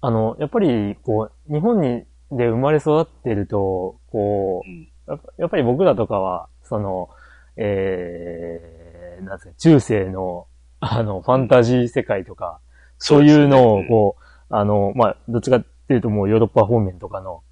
[0.00, 4.88] あの、やっぱり、こう、日本に、で生まれ育ってると、こう、うん。
[5.06, 7.08] やっぱやっぱり僕らとかは、その、
[7.56, 10.46] えー、なんですか、中世の、
[10.92, 12.60] あの、ファンタジー世界とか、
[12.98, 17.42] そういうのを、こう、あの、まあ、どっちかっていうともうヨーロッパ方面とかの、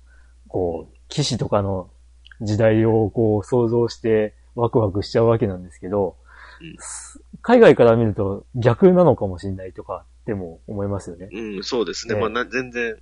[0.49, 1.91] こう、騎士とかの
[2.41, 6.17] 時代をこう想像してワクワクしちゃうわけなんですけど、
[6.61, 6.77] うん
[7.43, 11.29] 海外から見ると逆なのかもしれないとかっても思いますよね。
[11.31, 12.15] うん、そうですね。
[12.15, 12.97] ねまあな、全然、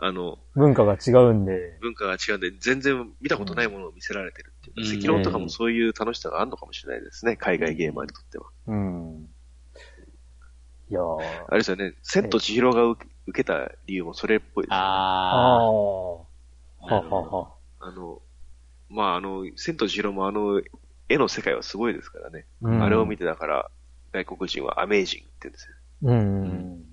[0.00, 7.36] あの、文化が違うんで、文化が違うんで、全然見たことないものを見せられてるっていうか、うん赤狼とかもそういう楽しさがあるのかもしれないですね。
[7.36, 8.46] 海外ゲーマーにとっては。
[8.66, 9.28] うん。
[10.90, 11.44] いやー。
[11.48, 14.82] あれですよね、千と千尋が受け受けた理由もそれっぽいですよね。
[14.82, 16.12] あああ。
[16.14, 16.24] は
[16.80, 17.54] はは。
[17.80, 18.22] あの、
[18.88, 20.62] まあ、あの、千と千尋もあの、
[21.08, 22.46] 絵の世界はすごいですからね。
[22.62, 23.70] うんあれを見てだから、
[24.12, 25.76] 外国人はアメージングって言うんですよ。
[26.02, 26.14] うん。
[26.14, 26.14] う
[26.54, 26.84] ん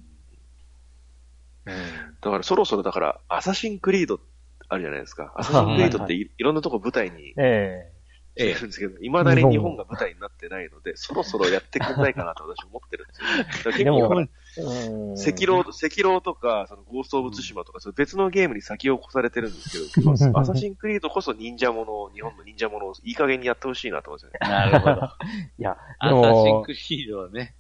[2.22, 4.20] だからそろそろだから、アサシンクリード
[4.68, 5.34] あるじゃないですか。
[5.36, 7.92] アサシンクリードっていいろんなとこ舞台にえ
[8.38, 13.74] してるんですけど、未だに日本が舞台になってないので、 そろそろやってくれないかなと私思ってるんですよ。
[13.74, 24.56] 結構赤狼、赤狼とか、そのゴースト・オブ・ツシマとか、そういう別のゲームに先を越されてるんですけど、アサシンクリードこそ忍者ものを、日本の忍者ものをいい加減にやってほしいなと思うんですよね。
[24.56, 25.08] あ、なるほど。
[25.58, 27.56] いや、アサシンク、リードはね。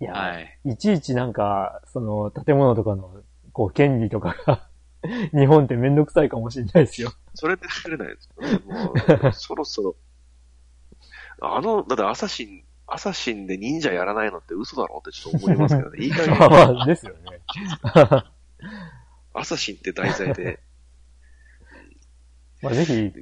[0.00, 0.58] いや、はい。
[0.64, 4.68] いちいちなんか、その、建物とかの、こう、権利とかが、
[5.32, 7.12] 日本ってめんどくさいかもしれないですよ。
[7.34, 8.60] それで作れないですよね。
[8.66, 8.92] も
[9.28, 9.96] う、そろそろ。
[11.44, 16.04] あの、だってアサシン、アサシンで忍者やらないのって嘘だろってちょっと思いますけどね。
[16.04, 17.40] いい加減、まあ、ですよね。
[19.34, 20.60] アサシンって題材で、
[22.62, 23.12] まあ、ぜひ、ね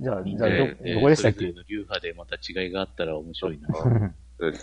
[0.00, 1.38] じゃあ、じえゃあ、ど、えどこでしたっけ？
[1.38, 3.68] それぞれの流派でまた違いがあったら面白いな。
[3.84, 4.14] うん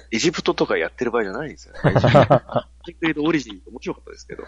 [0.09, 1.79] エジプトとかやってる場合じゃないんですよね。
[1.91, 4.43] エジプトオリジン面白かったですけど。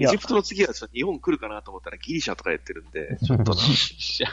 [0.00, 3.60] エジプトの次はちょっと日本来るかなと思ったらギリシャとかやってるんで、ちょっとな。
[3.60, 4.28] ギリシャ。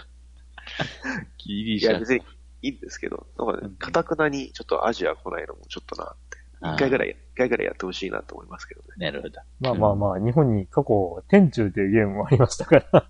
[1.37, 1.99] ギリいや、シャ。
[1.99, 2.21] 別に
[2.61, 6.41] いいんですけど、なんかね、かたくなにちょっとアジア来ないのもちょっとなって。
[6.63, 8.87] 一回ぐらい、一回ぐらいやってほしいなと思いますけどね。
[8.97, 9.39] なるほど。
[9.59, 13.09] まあまあまあ、日本に過去、天中というゲームもありましたから。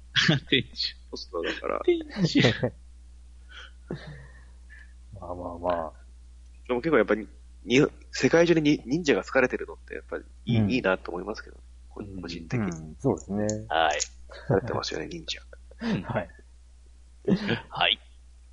[0.50, 0.64] 店
[1.12, 1.18] 長。
[1.18, 2.00] そうだから、店
[2.42, 2.72] 長。
[5.20, 5.94] まあまあま
[6.68, 7.28] でも結構やっぱり、
[7.66, 11.58] に世界中にに忍者が好かれてるのってやっぱりいい,、うんいいなと思いますけど、
[11.90, 12.50] 個人あ。
[12.50, 13.46] 的にうん、そうですね。
[13.68, 14.00] はい。
[14.48, 15.42] されてますよね、忍者。
[16.08, 16.30] はい。
[17.70, 18.00] はい。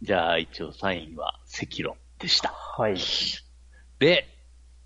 [0.03, 2.51] じゃあ、一応3位は赤論でした。
[2.51, 2.97] はい。
[3.99, 4.29] で、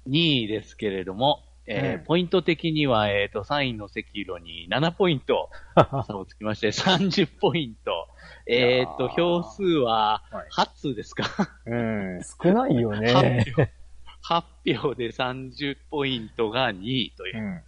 [0.09, 5.49] 2位ですけれども、えーうんポイント的には、えっ、と、3位の赤色に7ポイント
[6.07, 8.09] 差をつきまして、30ポイント。
[8.47, 11.25] えっ、ー票数ははい8通ですか、
[11.67, 13.13] うん、少ないよね。
[13.13, 13.63] 8票。
[14.73, 17.41] 8票で30ポイントが2位というう。
[17.41, 17.63] ん。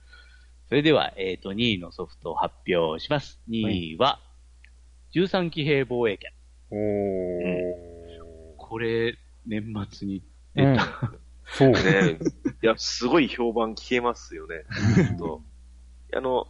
[0.69, 3.41] それでは、えっ、と、2位のソフトを発表します。
[3.49, 4.19] 2位は、
[5.15, 6.33] 13騎兵防衛権。
[6.75, 8.57] おー。
[8.59, 9.17] これ、
[9.47, 10.23] 年末に
[10.55, 11.13] 出うんた。。
[11.47, 11.71] そう。
[11.71, 12.19] ね
[12.63, 14.65] いや、すごい評判聞けますよね。
[16.15, 16.49] あの、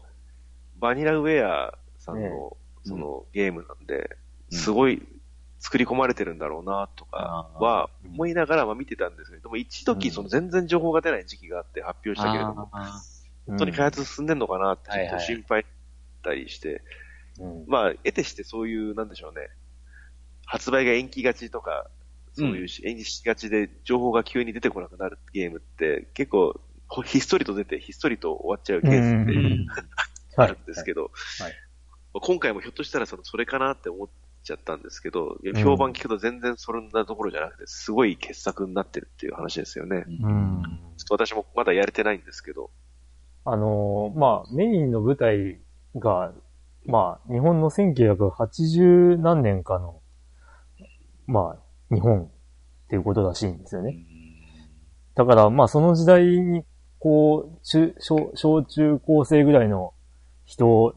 [0.78, 2.30] バニラウェアさんの、ね
[2.86, 3.96] そのゲームなんで、
[4.50, 5.02] うんすごい
[5.58, 13.00] 作り込まれてるんだろうな、とかは思いながらまあ見てたんですけど、でも一時その全然情報が出ない時期があって発表したけれども、あ
[13.46, 15.64] 本当に開発進んでんのかなってちょっと心配
[16.24, 16.82] たりして、
[17.38, 17.64] うん。
[17.66, 19.48] まあ、得てしてそういう、なんでしょうね、
[20.46, 21.88] 発売が延期がちとか、
[22.32, 29.66] そういうし、延期しがちで情報が急に出てこなくなるゲームって、結構、ほひっそりと出て、ひっそりと終わっちゃうケースってうん。
[30.36, 31.12] あはいるんですけど、はい。
[32.12, 34.08] まあ今回もひょっとしたらそのそれかなって思っ
[34.42, 40.04] ちゃったんですけど、評判聞くと全然そんなところじゃなくて、すごい傑作になってるっていう話ですよね。
[40.06, 40.62] うん。
[40.96, 42.70] ちょっと私もまだやれてないんですけど、
[43.46, 45.60] あのーまあ、メインの舞台
[45.96, 46.32] が、
[46.86, 50.00] まあ、日本の1980何年かの、
[51.26, 52.28] まあ、日本っ
[52.88, 53.96] ていうことらしいんですよね。
[55.14, 56.64] だから、まあ、その時代に、
[56.98, 59.94] こう、中、小、小中高生ぐらいの
[60.44, 60.94] 人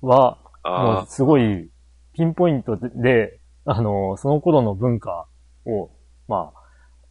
[0.00, 1.70] は、もあうすごい、
[2.12, 5.26] ピンポイントで、あのーその頃の文化
[5.64, 5.90] を、
[6.28, 6.60] まあ、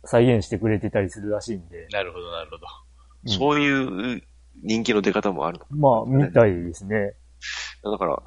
[0.06, 2.68] 再現してくれてたりするらしいんで、なるほど、なるほど。
[2.68, 2.84] あ、
[3.26, 4.24] そういう
[4.64, 7.14] 人気の出方もあるのまあ、みたいですね。
[7.84, 8.22] だから、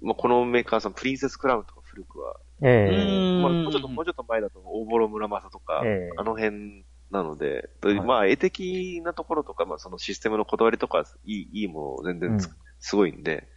[0.00, 2.90] まあ、このメーカーさん、プリンセスクラウンとか古くは、ええ。
[2.90, 3.42] うん。
[3.42, 6.10] まあ、もうちょっと、もうちょっと前だと、大幌村正とか、ええ。
[6.16, 8.00] あの辺なので、はい。
[8.00, 12.52] まあ、絵的なところとか、まあ、そのシステムのこだわりとか、いい、いいもの全然つ、うん。
[12.80, 13.48] すごいんで、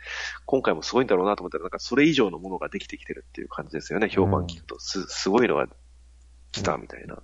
[0.45, 4.79] 今回もすごいんだろうなと思ったら、なんかそれ以上のものができてきてるっていう感じですよね、評判聞くと。
[4.79, 5.67] す、すごいのが
[6.51, 7.17] 来たみたいな。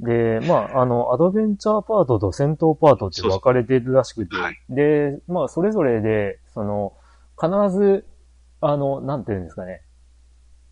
[0.00, 4.56] で、まあ、あの、アドベンチャーパートと戦闘パートって分かれてるらしくて、はい。
[4.68, 6.94] で、まあ、それぞれで、その、
[7.40, 8.06] 必ず、
[8.60, 9.82] あの、なんていうんですかね、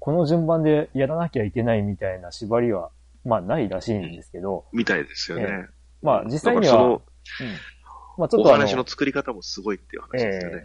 [0.07, 2.91] この順番でやらなきゃいけないみたいな縛りは、
[3.25, 5.47] まあ、ないらしいんですけど、みたいですよね。
[5.49, 5.69] え
[6.01, 7.03] まあ、実際には、だからその、
[8.17, 10.63] まあ、ちょっとお話、の作り方もすごいっていう話ですよね。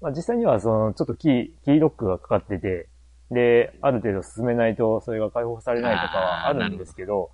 [0.00, 2.86] まあ、実際には、その、ちょっとキー、キーロックがかかってて、
[3.32, 7.32] で、ある程度進めないと、それが解放されないとかはあるんですけど、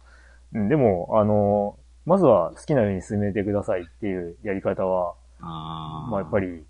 [0.55, 6.65] うんでも、あの、まずは好きなように進めてくださいっていうやり方は、あまあやっぱり、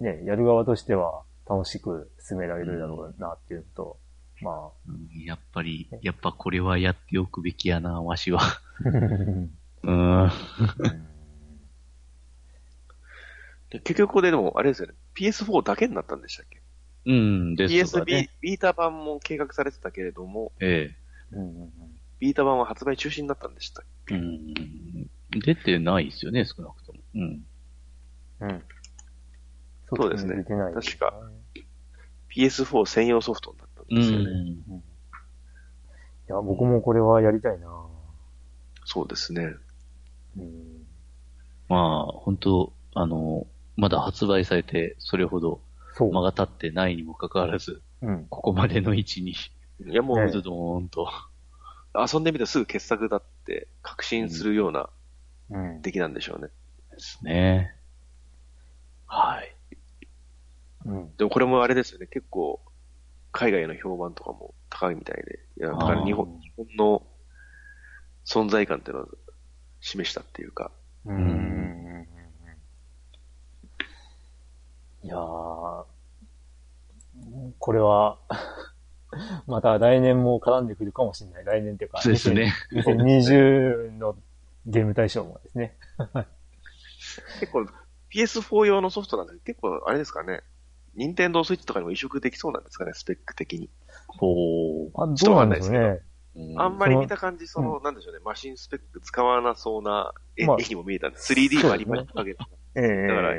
[0.00, 3.99] ね、やる側としては楽しく進められるだろうなっていうのと、
[4.44, 8.40] まうんやっぱり、やっぱこれはやっておくべきやな、わしは。
[8.40, 8.50] あ、
[9.82, 10.30] うん。
[13.70, 16.60] で結局これでも、あれですよね、PS4 だけになったんでしたっけ？
[17.06, 18.30] うん、ですとか ?PSB、ね。
[18.40, 20.94] ビータ版も計画されてたけれども、え
[21.32, 21.72] うん
[22.18, 24.14] ビータ版は発売中止になったんでしたっえ。
[24.14, 24.54] うん。
[25.30, 27.00] 出てないですよね、少なくとも。
[27.14, 27.46] うん。
[28.40, 28.62] うん
[29.92, 31.12] そうですね出てない確か。
[32.28, 33.52] PS4 専用ソフト
[33.90, 34.24] ですよね。
[34.24, 34.48] ん。
[34.48, 34.82] い
[36.28, 37.66] や、僕もこれはやりたいな
[38.84, 39.54] そうですね。
[40.36, 40.86] うん
[41.68, 45.60] まあ、本当あの、まだ発売されて、それほど。
[45.98, 48.26] 間が経ってないにもかかわらず、うん。
[48.28, 51.08] ここまでの位置に、いやもう、ねズドーンと。
[51.94, 54.88] 遊んでみたらすぐ傑作だって確信するような
[55.50, 55.82] うん。
[55.82, 56.48] 出来なんでしょうね。
[56.92, 57.74] ですね。
[59.06, 59.56] はい。
[60.86, 61.16] うん。
[61.16, 62.60] でもこれもあれですよね、結構、
[63.32, 67.02] 海外の評判とかも高いみたいで、いや、だから日本日本の
[68.24, 69.08] 存在感っていうのを
[69.80, 70.70] 示したっていうか、
[71.06, 72.06] うん。
[75.02, 75.84] いやー、
[77.58, 78.18] これは、
[79.46, 81.44] また来年も絡んでくるかもしれない。
[81.44, 82.52] 来年っていうか、そうですね。
[82.72, 84.16] 2020の
[84.66, 85.76] ゲーム大賞もですね。
[87.40, 87.66] 結構
[88.12, 90.42] PS4 用のソフトなんで、結構あれですかね、
[90.94, 93.70] 任天堂スイッチとかにも移植できそうなんですかね、スペック的に。
[94.06, 94.90] ほう。
[94.94, 95.78] あ、どうなんでしょうね。
[95.78, 96.00] うん
[96.56, 102.38] あんまり見た感じ、その、なんでしょうね、マシンスペック使わなそうな絵,、まあ絵にも見えたんで、3D もありましたけど、
[102.76, 103.34] ええだから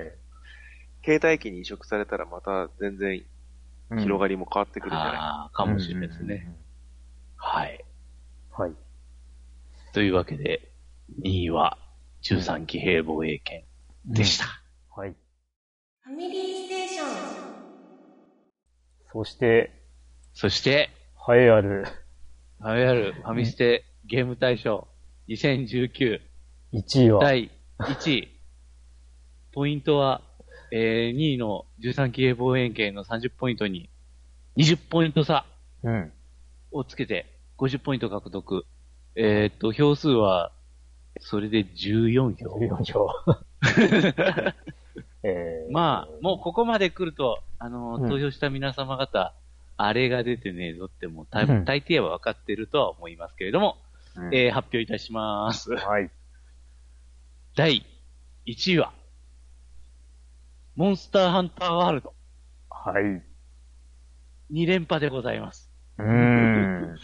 [1.03, 3.23] 携帯機に移植されたらまた全然
[3.97, 6.47] 広がりも変わってくるんじゃないかかもしれないですね。。
[7.37, 7.83] はい。
[7.85, 7.91] うん
[8.53, 8.73] はい。
[9.93, 10.71] というわけで、
[11.23, 11.77] 2位は、
[12.23, 13.63] 13期兵防衛権
[14.05, 14.45] でした。
[14.95, 15.15] はい。
[16.01, 16.61] ファミリー。
[19.14, 19.72] そして、
[20.34, 20.89] そして、
[21.30, 21.86] 栄えある
[22.59, 24.88] ファミあるファミステゲーム大賞
[25.28, 26.20] 2019
[26.74, 28.41] 1位は、第1位。
[29.51, 30.22] ポイントは、
[30.72, 33.89] えー、2位の13期兵防衛権の30ポイントに
[34.55, 35.45] 20ポイント差
[35.84, 36.12] うん。
[36.72, 37.26] をつけて
[37.57, 38.66] 50ポイント獲得。
[39.16, 40.53] えーっと、票数は、
[41.20, 42.57] それで14票。
[42.57, 43.09] 14票。
[45.24, 49.36] えーまあ、もうここまで来ると、あの、うん投票した皆様方、
[49.78, 53.78] あれが出てねえぞってもう大うん大抵は分かってるとは思いますけれども、
[54.16, 55.72] うんえー発表いたします。
[55.76, 56.09] はい。
[57.55, 57.86] 第
[58.47, 58.93] 1位は、
[60.76, 62.14] モンスターハンターワールド
[62.72, 63.22] はい。
[64.51, 65.70] 2連覇でございます。
[65.99, 66.97] うーん。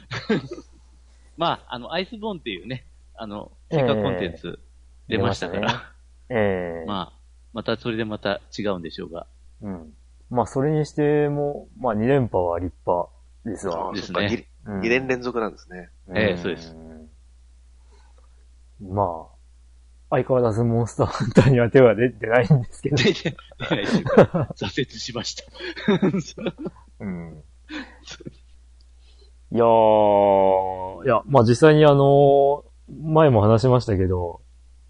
[1.38, 4.60] まあ、あの、アイスボーンっていうね、あの、追加コンテンツ
[5.08, 5.94] 出ましたから、
[6.30, 7.20] ええ まあ、
[7.54, 9.28] またそれでまた違うんでしょうが、
[9.62, 9.94] うん。
[10.30, 13.10] まあ、それにしても、まあ、2連覇は立派
[13.46, 13.94] ですわあ。
[13.94, 15.90] ですねそっか二うん二年連続なんですね。
[16.14, 16.76] ええそうです。
[16.76, 16.88] うん
[18.80, 19.38] まあ、
[20.10, 22.96] 相変わらずモンスターハンターには手は出てないんですけど。
[22.98, 25.44] 挫折しました。
[27.00, 27.44] うん。
[29.52, 34.42] いやー、いや、まあ実際にあの、前も話しましたけど、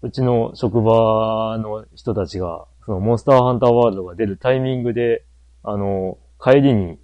[0.02, 5.24] うちの職場の人たちが、そのモンスターハンターワールドが出るタイミングで、
[5.70, 6.98] あの、帰りに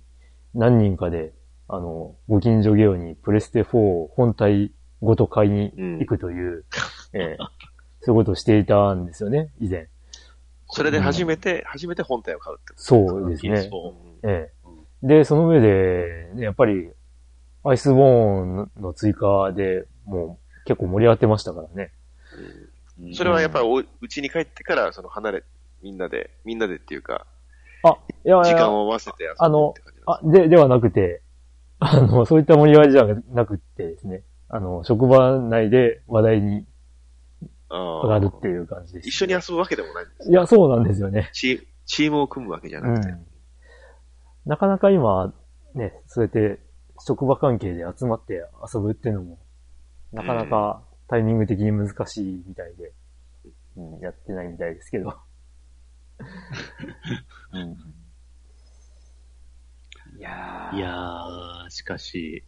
[0.55, 1.35] 何人かで、
[1.69, 6.65] あの、ご近所ゲオにプレステ4を本体ごと買いに行くという、
[7.13, 7.39] ええ
[8.01, 9.89] そういうことをしていたんですよね、以前。
[10.69, 13.71] それで初めて、初めて本体を買うってことそうですね。
[14.23, 14.51] え
[15.03, 15.07] え。
[15.07, 16.91] で、その上で、ね、やっぱり、
[17.65, 21.93] アイスボーンの追加でもう結構盛り上がってましたからね。
[23.01, 25.45] うんそれはやっぱりおうちに帰ってから、その離れ、
[25.83, 27.27] みんなで、みんなでっていうか、
[27.85, 31.23] あ、いやいや、時間を合わせて遊んでってあの感じなんですあ、で、ではなくて、
[31.81, 36.67] あの、そういった盛り上がりじゃなくてですね、あの、職場内で話題に
[37.69, 39.09] あ上がるっていう感じです。
[39.09, 41.31] 一緒に遊ぶわけでもないんですいや、そうなんですよね。
[41.33, 43.13] チーチームを組むわけじゃうなくて。
[43.13, 43.27] ん。
[44.47, 45.35] なかなか今、
[45.75, 46.61] ね、そうやって
[47.01, 49.39] 職場関係で集まって遊ぶっていうのも、
[50.13, 52.93] なかなかタイミング的に難しいみたいで、
[53.77, 55.15] うん、やってないみたいですけど。
[57.53, 57.77] うん、
[60.19, 62.45] いやーいやー、しかし、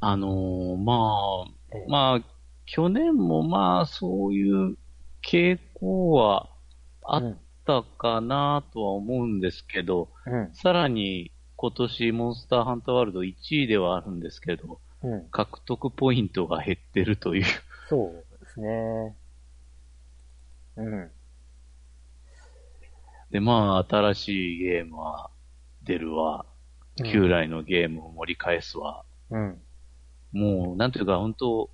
[0.00, 2.24] あのーまええあ、まあ、
[2.66, 4.76] 去年もまあ、そういう
[5.22, 6.50] 傾向は
[7.02, 15.28] あったかなとは思うんですけど、うん、さらに今年モンスターハンターワールド1位ではあるんですけど、うん。
[15.30, 17.44] 獲得ポイントが減ってるという。
[17.88, 19.16] そうですね。
[20.76, 21.10] うん。
[23.34, 25.28] で、まあ、新しいゲームは
[25.82, 26.46] 出るわ。
[27.04, 29.04] 旧来のゲームを盛り返すわ。
[29.28, 29.60] うん。
[30.30, 31.68] もう、なんていうか、本当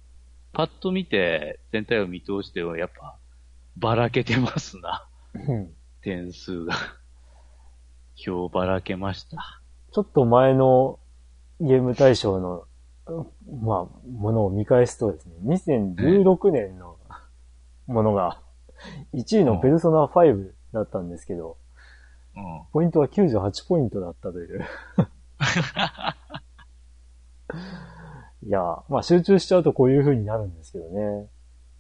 [0.55, 3.19] パッと見て、全体を見通しては、やっぱ、
[3.77, 5.07] ばらけてますな。
[5.35, 5.71] うん。
[6.01, 6.75] 点数が。
[8.27, 9.61] 表ばらけました。
[9.93, 10.99] ちょっと前の
[11.61, 12.65] ゲーム大賞の、
[13.07, 13.27] うん
[13.63, 16.97] まあ、ものを見返すとですね、2016年の
[17.87, 18.41] ものが、
[19.13, 21.57] 1位のペルソナ5だったんですけど、
[22.37, 22.63] うん。
[22.73, 24.67] ポイントは98ポイントだったという。
[28.47, 31.29] いや、まあ集中しちゃうとこういう風になるんですけどね。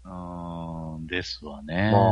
[0.05, 1.91] うーん、ですわね。
[1.93, 2.03] まあ、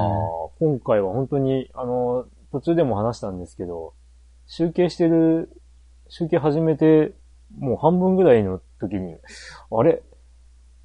[0.58, 3.94] 今回は本当に、あの、途中でも話したんですけど、
[4.46, 5.50] 集計してる、
[6.08, 7.12] 集計始めて、
[7.58, 9.16] もう半分ぐらいの時に、
[9.70, 10.02] あれ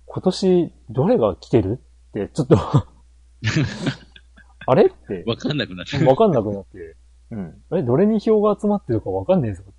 [0.05, 1.79] 今年どれが来てる
[2.09, 2.57] って、ちょっと
[4.65, 6.05] あれって、わかんなくなっちゃう。
[6.05, 6.95] わかんなくなって、
[7.31, 7.63] うん。
[7.69, 9.73] あれどれに票が集まってるかわかんねえぞって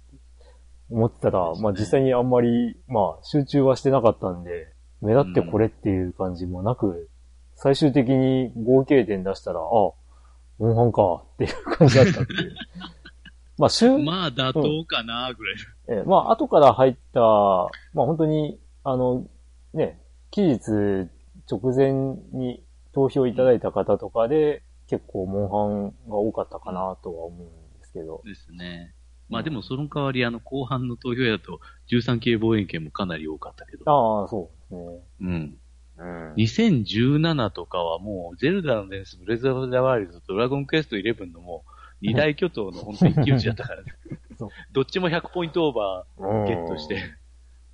[0.90, 7.08] 思ってたら、まあ実際にあんまり、まあ集中はしてなかったんで、目立ってこれっていう感じもなく、
[7.54, 12.54] 最終的に合計点出したら、あ、モンハンかっていう感じだったっていう。
[13.56, 15.56] まあ、週、まあ、妥当かな、ぐらい。
[15.86, 19.26] えーまあ、後から入った、まあ本当に、あの、
[19.72, 20.00] ね、
[20.32, 21.08] 期日
[21.48, 21.92] 直前
[22.32, 28.22] に投票いただいた方とかで、結構モンハンが多かったかなとは思うんですけど。
[28.24, 28.94] ですね。
[29.28, 31.60] まあでもその代わり、あの、後半の投票だと、
[31.90, 33.90] 13系望遠鏡もかなり多かったけど。
[33.90, 35.02] ああ、そうですね。
[35.20, 35.58] うん。
[35.96, 36.34] うん。
[36.34, 41.70] 2017とかはもう、ゼルダの伝説、ブレザー・ザ・ワイルドとドラゴンクエスト11のもう、
[42.02, 43.94] 二大巨頭の本当に一騎打ちだったからね。
[44.72, 47.02] どっちも100ポイントオーバうんーゲットして。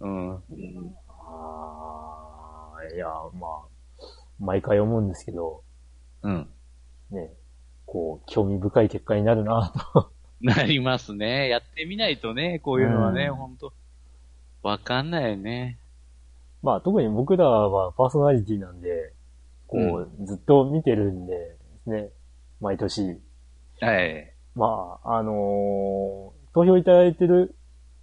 [0.00, 0.34] うん。
[1.08, 3.66] ああ、いや、まあ、
[4.38, 5.64] 毎回思うんですけど、
[6.22, 6.48] うん。
[7.10, 7.32] ね、
[7.86, 10.10] こう、興味深い結果になるなと。
[10.40, 11.48] なりますね。
[11.48, 13.72] やってみないとね、こういうのはね、うんほんと。
[14.62, 15.78] わかんないよね。
[16.62, 19.12] まあ、特に僕らはパーソナリティなんで、
[19.66, 22.10] こう、ずっと見てるんでですね、
[22.60, 23.20] 毎年。
[23.80, 24.32] はい。
[24.54, 27.54] まあ、あのー投票いただいてる、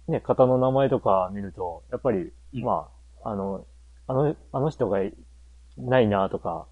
[0.08, 2.88] ね、方の名前とか見ると、やっぱり、うんま
[3.22, 3.66] あ、あの、
[4.06, 5.12] あの、あの人がい
[5.76, 6.66] ないなとか、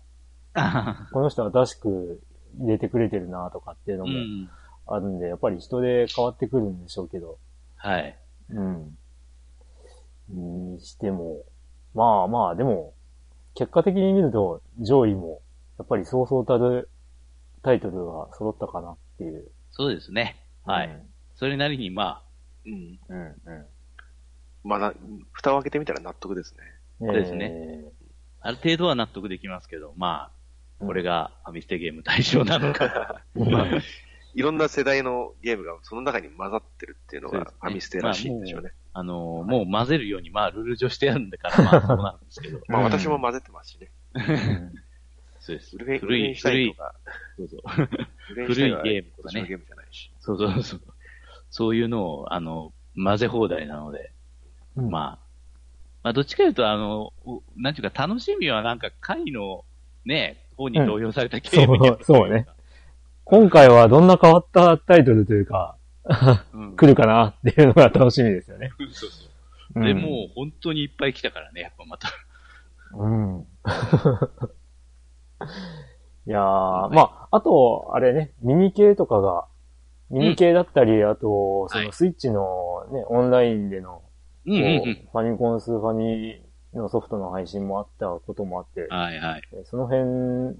[1.12, 2.22] この人は新しく
[2.59, 4.48] 入れてくれてるなとかっていうのもうん。
[4.86, 7.38] あるんで、やっぱり人で変わってくるんでしょうけど、
[7.76, 8.16] はい。
[8.50, 8.98] うん。
[10.28, 11.44] にしても、
[11.94, 12.94] まあまあ、でも、
[13.54, 15.42] 結果的に見ると、上位も、
[15.78, 16.88] やっぱりそうそうたる
[17.62, 19.50] タイトルが揃ったかなっていう。
[19.70, 20.36] そうですね。
[20.64, 21.07] はい。
[21.36, 22.22] それなりに、ま
[22.64, 22.98] うん。
[23.09, 23.18] うん。
[23.46, 23.52] うん。
[23.52, 23.66] うん。
[24.64, 24.94] まだ、
[25.32, 26.61] 蓋を開けてみたら納得ですね。
[27.00, 27.84] そうですね
[28.40, 30.36] あ、ある程度は納得できますけど、まあ、
[30.79, 33.22] これがファミステゲーム対象なのか。
[33.35, 33.83] まあ、い
[34.35, 38.72] いろんな世代のゲームがその中に混ざってるっていうのがファミステらしいんでしょうね。
[38.93, 42.61] あの、もう混ぜるように、まあ、ルール上してあるんだから、まあ、そうなんですけど。
[42.68, 43.91] まあ私も混ぜてますしね。
[44.14, 44.74] うん
[45.47, 45.77] そうです。
[45.79, 46.95] 古い、古いインと、か、
[47.37, 47.61] そうそう。
[48.33, 50.12] ウルフェンシュタインは古いゲームとかね今年のゲームじゃないし。
[50.18, 50.81] そうそうそう。
[51.51, 54.11] そういうのを、あの、混ぜ放題なので、
[54.74, 55.27] うんまあ、
[56.03, 59.64] まあ、どっちかというと、あの、おなんていうか、楽しみはなんか、回の、
[60.05, 62.46] ね、方に投票されたゲームにあるといそうそうね。
[63.24, 65.76] 今回はどんな変わったタイトルというか、
[66.52, 66.76] うん。
[66.76, 68.70] 来るかなっていうのが楽しみですよね。
[68.92, 69.26] そうそ
[69.80, 69.84] う。
[69.84, 72.09] で、もう本当にいっぱい来たからね、やっぱまた。
[72.94, 73.46] うん。
[76.26, 76.42] いやー、
[76.94, 79.46] まあ、あと、あれね、ミニ系とかが、
[80.11, 84.02] ミニ系だったり、あと、そはいのスイッチのね、オンラインでの、
[84.46, 86.40] うんうんうこうファミコンスーファミ
[86.79, 89.43] のソフトの配信もあったこともあってん。、はいはい。
[89.64, 90.03] その辺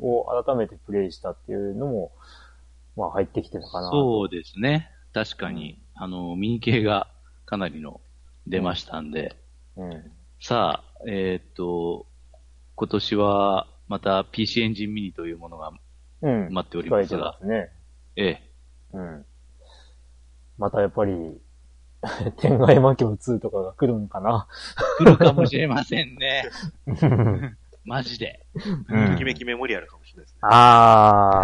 [0.01, 2.13] を改めてプレイしたっていうのも、
[2.97, 3.91] まあ入ってきてたかな。
[3.91, 4.91] そうですね。
[5.13, 7.09] 確かに、あの、ミニ系が
[7.45, 8.01] かなりの
[8.47, 9.37] 出ましたんで、
[9.77, 10.13] うん。
[10.41, 12.07] さあ、えーっと、
[12.75, 15.73] 今年はまた PC エンジンミニというものが
[16.23, 16.53] うん。
[16.53, 17.71] 待っておりますがま、すね。
[18.17, 18.43] ええ、
[18.93, 19.27] うん。
[20.59, 21.41] またやっぱり、
[22.39, 24.47] 天外魔境2とかが来るのかな？
[24.99, 26.45] 来るかもしれませんね。
[27.85, 28.45] マジで。
[28.89, 30.39] うんときめきメモリアルかもしれないですね。
[30.43, 31.43] あ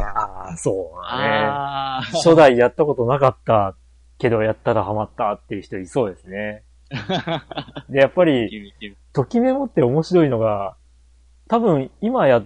[0.48, 1.28] ーあー、そうだね。
[1.28, 3.76] ああ、初代やったことなかった
[4.18, 6.64] けどやったらハマったっていう人いそうですね。
[7.88, 8.74] で、やっぱり、
[9.12, 10.76] ときメモって面白いのが、
[11.48, 12.42] 多分今や、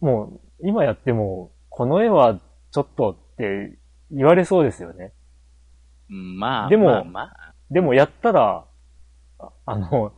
[0.00, 2.38] もう、今やっても、この絵は
[2.72, 3.78] ちょっとって
[4.10, 5.12] 言われそうですよね。
[6.10, 8.66] うんまあ、でもまあまあ、でもやったら、
[9.38, 10.12] ああの、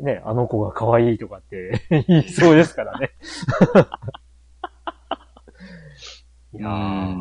[0.00, 3.10] ね、あの子が可愛いとかって 言いそうですからね。
[6.54, 6.74] いやーう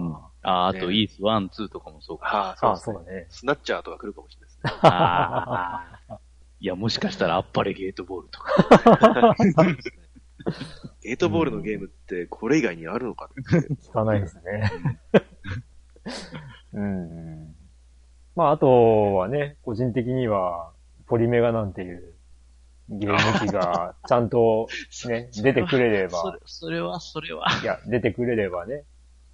[0.10, 2.56] んああねと、イース1、2とかもそうか。
[2.60, 2.78] ああ。
[2.78, 3.28] そうだね。
[3.30, 4.72] スナッチャーとか来るかもしれないですね。
[4.90, 6.20] ああ。
[6.60, 9.36] いや、もしかしたら、あっぱれゲートボールとか。
[11.02, 13.74] ゲートボールのゲームってこれ以外にあるのかって。
[13.76, 14.72] 聞かないですね。
[16.74, 17.56] うん。
[18.36, 20.72] まあ、あとはね、個人的には、
[21.08, 22.14] ポリメガなんていう
[22.90, 24.68] ゲーム機が ちゃんと
[25.08, 27.48] ね、出てくれればそれ、、は、それは。
[27.62, 28.84] いや、出てくれればね、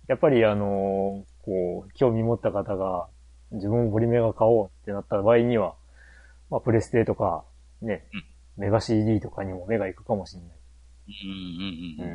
[0.07, 3.07] やっぱりあのーこう、興味持った方が、
[3.51, 5.75] 自分もポリメガ買おうってなった場合には、
[6.49, 7.45] まあ、プレステとか、
[7.81, 8.23] ね、うん
[8.57, 10.51] メガ CD とかにも目が行くかもしれない。
[11.07, 12.09] うんうん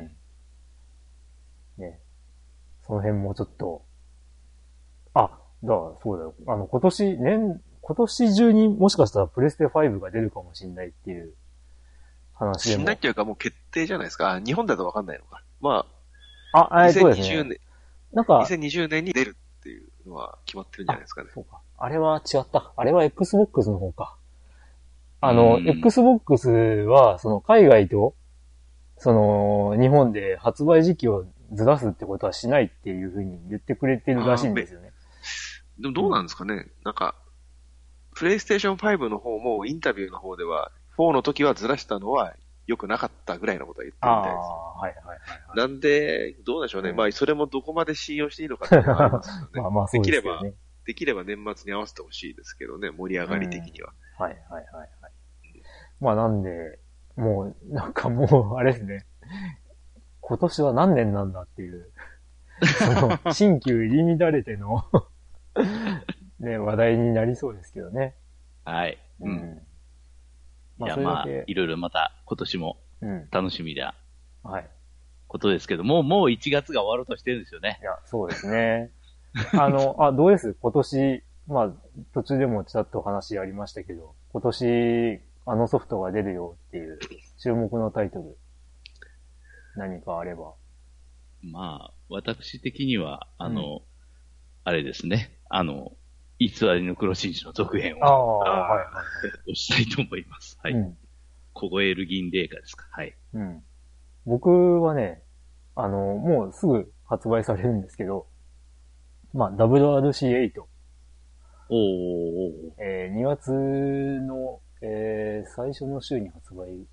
[1.79, 1.83] うん。
[1.83, 2.01] ね。
[2.85, 3.92] その辺もちょっと、あ、
[5.63, 6.35] だからそうだよ。
[6.49, 11.33] あの、今年、年、今年中にもしかしたらプレステ5が出るかもしれないっていう
[12.35, 12.93] 話でも死んだ。
[12.93, 14.35] っていうかもう決定じゃないですか。
[14.35, 15.43] あ日本だとわかんないのか。
[15.61, 15.87] ま
[16.53, 17.49] あ、あ、えそうです2020ね。
[17.51, 17.61] 年、
[18.13, 21.31] なんか、2020年に出るっていうのは決まってるんじゃないですかね。
[21.33, 21.61] そうか。
[21.79, 22.73] あれは違った。
[22.77, 24.17] あれは Xbox の方か。
[25.21, 28.15] あの、うん Xbox は、その海外と、
[28.99, 34.82] その、日本で発売時期をずらすってことはしないっていうふうに言ってくれてるらしいんですよね。
[35.79, 36.69] でもどうなんですかね。
[36.85, 37.15] なんか、
[38.15, 42.35] プレイステーション5の方もインタビューの方では、4の時はずらしたのは
[42.67, 44.35] 良くなかったぐらいのことは言ってみたいです。
[44.35, 45.19] ー、はいはいはい
[45.49, 45.57] はい。
[45.57, 46.91] なんで、どうでしょうね。
[46.91, 49.49] うんまあ、それもどこまで信用していいのかっていうのはありますけどね。
[49.63, 50.55] まあまあそうですよね。
[50.85, 53.93] できれば年末に合わせてほしいですけどね、盛り上がり的には。
[54.19, 54.91] はいはいはいはい。
[56.01, 56.81] まあなんで、
[57.17, 59.07] もう、なんかもう、あれですね。
[60.21, 61.93] 今年は何年なんだっていう、
[62.63, 64.85] その、 新旧入り乱れての、
[66.41, 68.15] ね、話題になりそうですけどね。
[68.65, 68.99] はい。
[69.21, 69.33] ううん。
[69.33, 69.63] ん。
[70.85, 73.29] いや、まあ、けいろいろまた今年もうん。
[73.31, 73.95] 楽しみな
[74.43, 74.71] はい。
[75.29, 77.85] ことですけども、もう1月が終わろうとしてるんですよねい。
[77.85, 78.91] や、そうですね。
[79.59, 80.55] あの、あ、どうです？
[80.61, 81.73] 今年、まあ、
[82.13, 86.99] 途中でもちらっと話ありましたけど、今年、あのソフトが出るよっていう
[87.39, 88.37] 注目のタイトル、
[89.77, 90.55] 何かあれば。
[91.43, 93.83] まあ、私的には、あの、
[94.65, 95.39] あれですね。
[95.49, 95.93] あの、
[96.39, 98.85] 偽りの黒紳士の続編をは
[99.47, 100.59] い押 したいと思います。
[100.63, 100.73] ははい。
[100.73, 100.77] い。
[100.77, 100.99] うん。
[101.53, 102.87] 凍える銀霊下ですか。
[102.91, 103.15] はい。
[103.35, 103.63] うん。
[104.25, 105.23] 僕はね、
[105.75, 108.27] あの、もうすぐ発売されるんですけど、
[109.33, 110.63] まあ、WRC8、
[111.69, 111.79] おーおー
[112.69, 116.87] おーえー2月の、えー最初の週に発売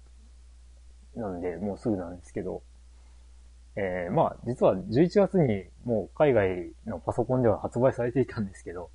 [1.16, 2.64] なんで、もうすぐなんですけど、
[3.76, 8.90] えーまあ、実は11月にもう海外のパソコンでは発売されていたんですけど、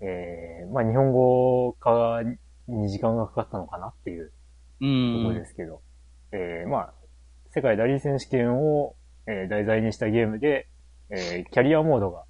[0.00, 2.20] えーまあ、日本語化
[2.68, 5.34] に時間がかかったのかなっていううところ。
[5.34, 5.80] ですけど、
[6.32, 6.94] えーまあ、
[7.50, 8.96] 世界ラリー選手権を、
[9.26, 10.68] えー題材にしたゲームで、
[11.10, 12.24] えーキャリアモードが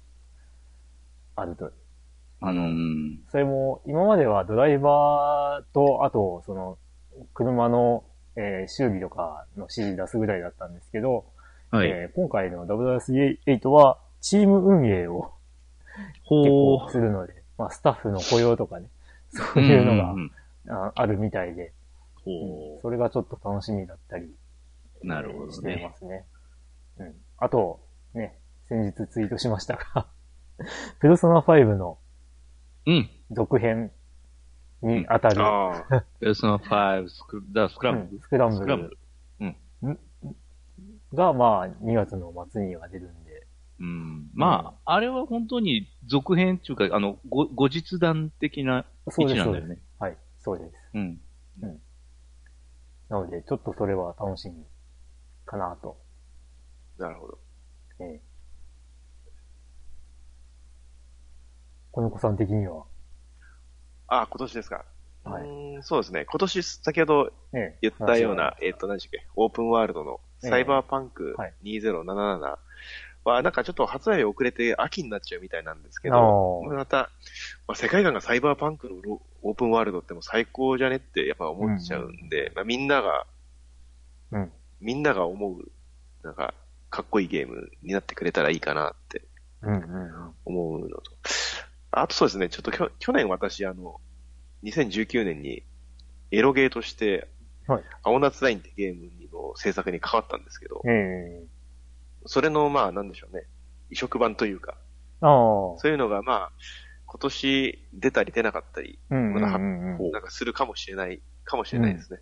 [1.35, 1.71] あると。
[2.41, 3.19] あの、うん。
[3.29, 6.77] それも、今まではドライバーと、あと、その、
[7.33, 8.03] 車の、
[8.35, 11.25] えー修理とかの指示出すぐらいだったんですけど、
[11.73, 11.87] はい。
[11.87, 15.31] えー今回の WRC8 は、チーム運営を
[15.95, 18.87] 結ほ構するので、まあ、スタッフの雇用とかね、
[19.31, 20.31] そういうのが、んんん
[20.69, 21.73] ああるみたいで、
[22.23, 24.25] ほそれがちょっと楽しみだったり、
[25.03, 25.07] う。
[25.07, 25.97] なるほどしてねま。
[25.97, 26.25] すね。
[26.99, 27.15] うん。
[27.39, 27.79] あと、
[28.13, 28.37] ね、
[28.69, 30.05] 先日ツイートしましたが、
[31.01, 31.97] ペルソナ5の
[32.85, 33.09] うん。
[33.31, 33.91] 続編
[34.83, 36.03] に当たる、ああ。
[36.19, 38.97] ペルソナ5スクだスクランブルうんスクランブル。
[41.13, 43.47] が、まあ、2月の末には出るんで、
[43.79, 44.29] うん。
[44.33, 48.85] まあ、あれは本当に続編っていうか、あの、ご後日談的な
[49.17, 49.79] 位置なんだよね。。
[49.99, 50.71] はい、そうです。
[50.93, 51.19] うん。
[53.09, 54.63] なので、ちょっとそれは楽しみ
[55.45, 55.97] かなと。
[56.97, 57.37] なるほど。
[57.99, 58.21] ええ。
[61.91, 62.85] この子さん的には、
[64.07, 64.85] ああ、今年ですか。
[65.23, 66.25] はいそうですね。
[66.25, 72.57] 今年、先ほどええ、言ったようなえっ、と、何でしたっけ、オープンワールドのサイバーパンクはい2077
[73.23, 77.09] は、なんかちょっと発売日遅れて秋になっちゃうみたいなんですけあど、ーまた、
[77.67, 83.25] まあ、世界観がサイバーパンクのロオープンワールドってもう最高じゃねってやっぱ思っちゃうんで、まあ、みんなが、
[84.31, 84.51] うん。
[84.81, 85.71] みんなが思う、
[86.23, 86.53] なんか、
[86.89, 89.23] かっこいいゲームになってくれたらいいかなって
[89.61, 90.31] うんうんうん。
[90.45, 91.11] 思うのと。
[91.91, 93.99] あとそうですね、ちょっときょ去年私、あの、
[94.63, 95.63] 2019年に
[96.31, 97.27] エロゲーとして、
[97.67, 97.83] はい。
[98.03, 101.47] 青夏ラインってゲームの制作に関わったんですけど、ええ。
[102.25, 103.45] それの、まあ、なんでしょうね、
[103.89, 104.77] 移植版というか、
[105.21, 105.29] ああ。
[105.77, 106.51] そういうのが、まあ、
[107.05, 109.41] 今年出たり出なかったり、ま。
[110.11, 112.19] なんかするかもしれない、かもしれないですね。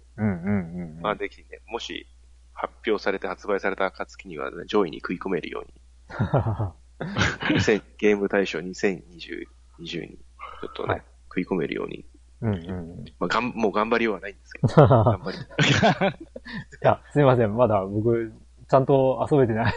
[1.01, 2.07] まあ、ぜひね、もし
[2.53, 5.73] 発表されて発売された暁には、ね、上位に食い込めるように、
[7.55, 9.45] 2000ゲーム大賞2020
[9.79, 11.03] 20に、ちょっとね、はい。
[11.29, 12.05] 食い込めるように、
[12.41, 12.57] うんう
[13.03, 13.07] ん。
[13.07, 15.37] いまあ、がん、もう頑張りようはないんですけど、 頑張り。
[16.81, 17.55] や、すいません。
[17.55, 18.33] まだ僕、
[18.69, 19.73] ちゃんと遊べてない。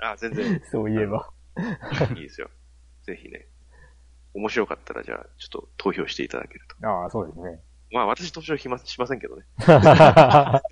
[0.00, 1.30] あ、全然 そういえば。
[2.16, 2.50] いいですよ。
[3.04, 3.46] ぜひね、
[4.34, 6.88] 面白かったら、じゃあ、ちょっと投票していただけると。
[6.88, 7.60] ああ、そうですね。
[7.92, 9.44] まあ、私投票しましませんけどね。
[9.58, 10.62] は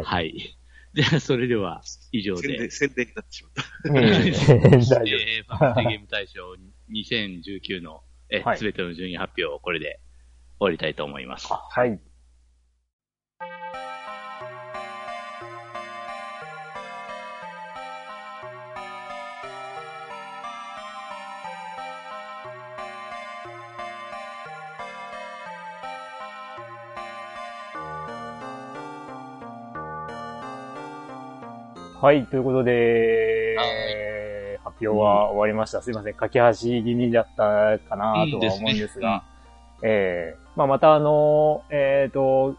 [0.00, 0.04] い。
[0.04, 0.56] はい。
[0.94, 1.82] じゃあ、それでは、
[2.12, 2.70] 以上で宣伝、。
[2.70, 3.62] 宣伝になってしまった。
[3.98, 4.30] ええ
[4.70, 5.06] 大丈夫。
[5.06, 6.54] えー、ファミリーゲーム大賞
[6.90, 10.00] 2019の、えはい、すべての順位発表をこれで
[10.58, 11.48] 終わりたいと思います。
[11.52, 12.00] はい。
[32.06, 34.25] はい、ということで、発
[34.80, 35.82] 表は終わりました。
[35.82, 39.24] すいません、駆け足気味だったかなとは思うんですが、
[39.82, 42.56] ええまあ、またあの、えっ、と、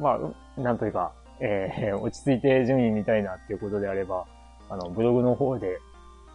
[0.00, 0.18] ま
[0.56, 4.24] あ、なんというか、えー 落ち着いて順位見たいなっていうことであれば、
[4.70, 5.78] あの、ブログの方で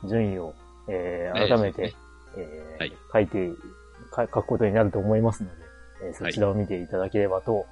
[0.06, 0.54] 順位を、
[0.88, 1.94] えー改めて、
[2.38, 3.50] えーはい書いて、
[4.12, 5.56] か書くことになると思いますので、
[6.04, 7.66] えーそちらを見ていただければと、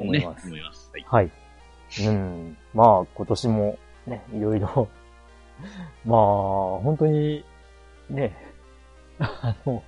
[0.00, 0.90] 思います思います。
[0.92, 1.06] はい。
[1.08, 1.30] はい。
[2.06, 2.56] うん。
[2.74, 4.88] まあ、今年もね、いろいろ、
[6.04, 6.20] まあ、
[6.80, 7.44] 本当に、
[8.10, 8.36] ね、
[9.18, 9.82] あの、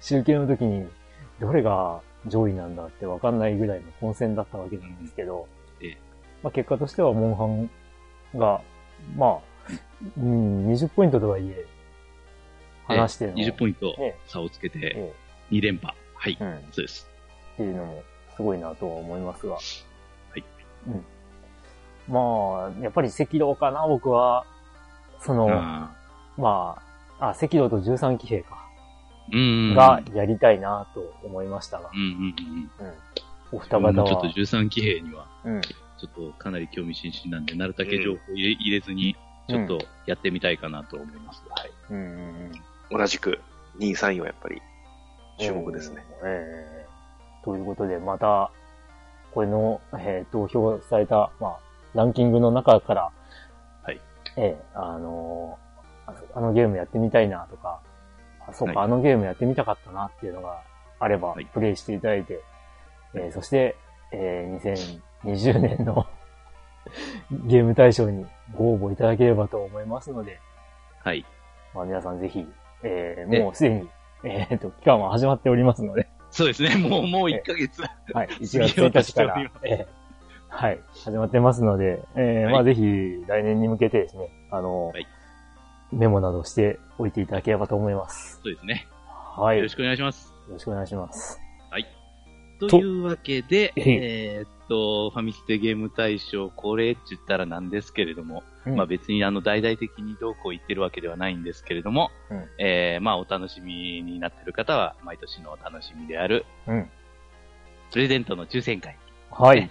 [0.00, 0.88] 集計の時に、
[1.40, 5.48] どれが上位なんだってわかんないぐらいの混戦だったわけなんですけど、
[5.82, 5.98] ええ
[6.42, 7.70] まあ結果としては、モンハン
[8.38, 8.60] が、
[9.16, 9.38] まあ、
[10.18, 11.66] うん、20ポイントとはいえ、
[12.86, 15.12] 話しての、20ポイントね差をつけてえ
[15.50, 15.94] 2連覇。
[16.14, 16.44] はいえ。
[16.44, 17.10] うん、っそうです。
[17.56, 18.02] ていうのも
[18.36, 19.54] すごいなとは思いますが。
[19.54, 19.60] は
[20.36, 20.44] い。
[20.88, 21.04] うん。
[22.08, 24.44] まあ、やっぱり赤道かな、僕は。
[25.20, 25.90] その、あ
[26.36, 26.76] ま
[27.18, 28.66] あ、あ、赤道と13騎兵か。
[29.30, 29.74] ーうん。
[29.74, 31.96] がやりたいなと思いましたがう。
[31.96, 32.34] んうん
[32.80, 32.86] うん。
[32.86, 32.94] うん。
[33.52, 33.92] お二僕方は。
[33.92, 35.60] もちょっと13騎兵には、うん。
[35.62, 39.16] ちょっとかなり興味津々なんで、なるだけ情報入れ入れずに、
[39.48, 41.42] ちょっとやってみたいかなと思います。
[41.48, 41.70] はい。
[41.90, 42.50] うんうん
[42.90, 42.98] うん。
[42.98, 43.40] 同じく、
[43.78, 44.60] 2位、3位はやっぱり、
[45.38, 46.04] 注目ですね。
[46.24, 46.86] ええ
[47.44, 48.50] ということで、また、
[49.32, 51.58] これの、えー投票された、まあ、
[51.94, 53.10] ランキングの中から、
[54.74, 55.66] あのー
[56.08, 57.80] ああのゲームやってみたいなとか、
[58.46, 58.86] あそうか、はい。
[58.86, 60.62] あのゲームやってみたかったなっていうのが
[61.00, 61.46] あれば、はい。
[61.46, 62.40] プレイしていただいて、
[63.14, 63.76] えーそして、
[64.12, 66.06] えー2020年の
[67.46, 68.24] ゲーム大賞に
[68.56, 70.38] ご応募いただければと思いますので、
[71.02, 71.24] はい。
[71.74, 72.46] まあ、皆さんぜひ、
[72.84, 73.40] えーね。
[73.40, 73.88] もうすでに、
[74.22, 76.76] えっ、と、期間は始まっておりますので、そうですね。
[76.76, 77.82] もう、もう1ヶ月。
[78.12, 80.05] はい、1月1日から、えー
[80.48, 82.82] はい、始まってますので、えーはいまあぜひ
[83.26, 85.06] 来年に向けてですね、あの、はい
[85.92, 88.40] メモなどしておいていただければと思います。
[88.42, 88.88] そうですね。
[89.36, 89.56] はい。
[89.56, 90.34] よろよろしくお願いします。
[90.58, 91.40] しくお願いします。
[92.58, 106.88] というわけで、えーっと、ファミステゲーム大賞、これって言ったらなんですけれども、うんまあ別にあの大々的にどうこう言ってるわけではないんですけれども、うんえーまあお楽しみになってる方は、毎年のお楽しみである、うん。
[107.92, 108.96] プレゼントの抽選会、
[109.30, 109.70] はい。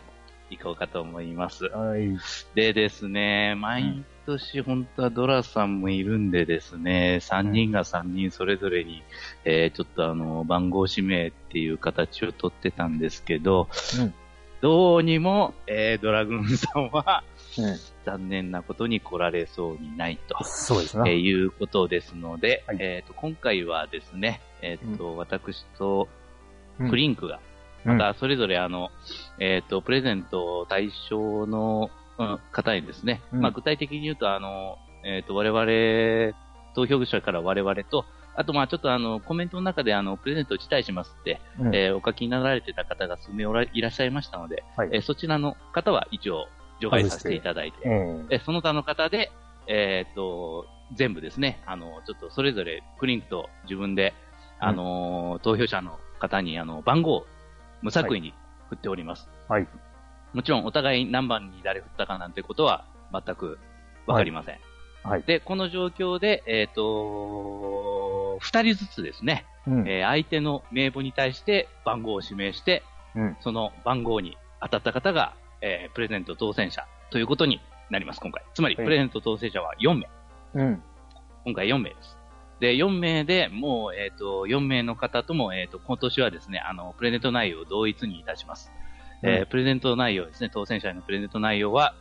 [0.49, 1.65] 行こうかと思います。
[1.65, 2.17] はい。
[2.53, 9.03] でですね、毎年本当はドラさんもいるんでですね、3人が3人それぞれに、
[9.43, 13.67] えーちょっとあの、番号指名っていう形をとってたんですけど、
[13.99, 14.13] うん
[14.61, 17.23] どうにも、えードラグーンさんは
[17.57, 17.77] うん。
[18.05, 20.43] 残念なことに来られそうにないと。
[20.43, 21.07] そうですな。
[21.07, 26.07] えーいうことですので、はいえーと今回はですね、えーと私と
[26.79, 27.41] うんクリンクが、うん
[27.85, 28.89] またそれぞれあの、
[29.39, 33.41] えっ、と、プレゼント対象の、うん方にですね、うん。
[33.41, 36.33] まあ具体的に言うと、あの、えっ、と、我々、
[36.73, 38.05] 投票者から我々と、
[38.37, 41.75] あとまあちょっとあの、コメントの中であの、プレゼントを辞退しますって、うん。
[41.75, 44.89] えーお書きになられてた方が数名おらいらっしゃいましたので、はい。
[44.93, 46.47] えーそちらの方は一応
[46.81, 48.27] 除外させていただいて、うん。
[48.29, 49.31] えーその他の方で、
[49.67, 54.13] えっ、と、全部ですね、あの、ちょっとそれぞれクリンクと自分で、
[54.59, 57.27] あのー投票者の方にあの、番号を
[57.85, 58.33] 無作為に
[58.69, 59.29] 振っております。
[59.47, 59.67] はい。
[60.33, 62.83] もちろんお互い何番に誰振ったかなんてことは
[63.13, 63.59] 全く
[64.07, 64.59] わかりません。
[65.03, 65.23] はい。
[65.23, 69.87] で、この状況で、えっ、と、二人ずつですね、うん。
[69.87, 72.81] えー相手の名簿に対して番号を指名して、
[73.15, 73.37] うん。
[73.41, 77.61] その番号に当たった方が、えープレゼント当選者ということに
[77.91, 78.43] なります、今回。
[78.55, 80.09] つまり、はいプレゼント当選者は4名。
[80.55, 80.83] うん。
[81.43, 82.14] 今回4名です。
[82.59, 88.71] で、4名でもう、えっ、と、4名の方とも、えっ、と、今年はですね、あの、プレゼント内容を同一にいたします。
[89.23, 91.93] えーうんプレゼント内容ですね、当選者へのプレゼント内容は、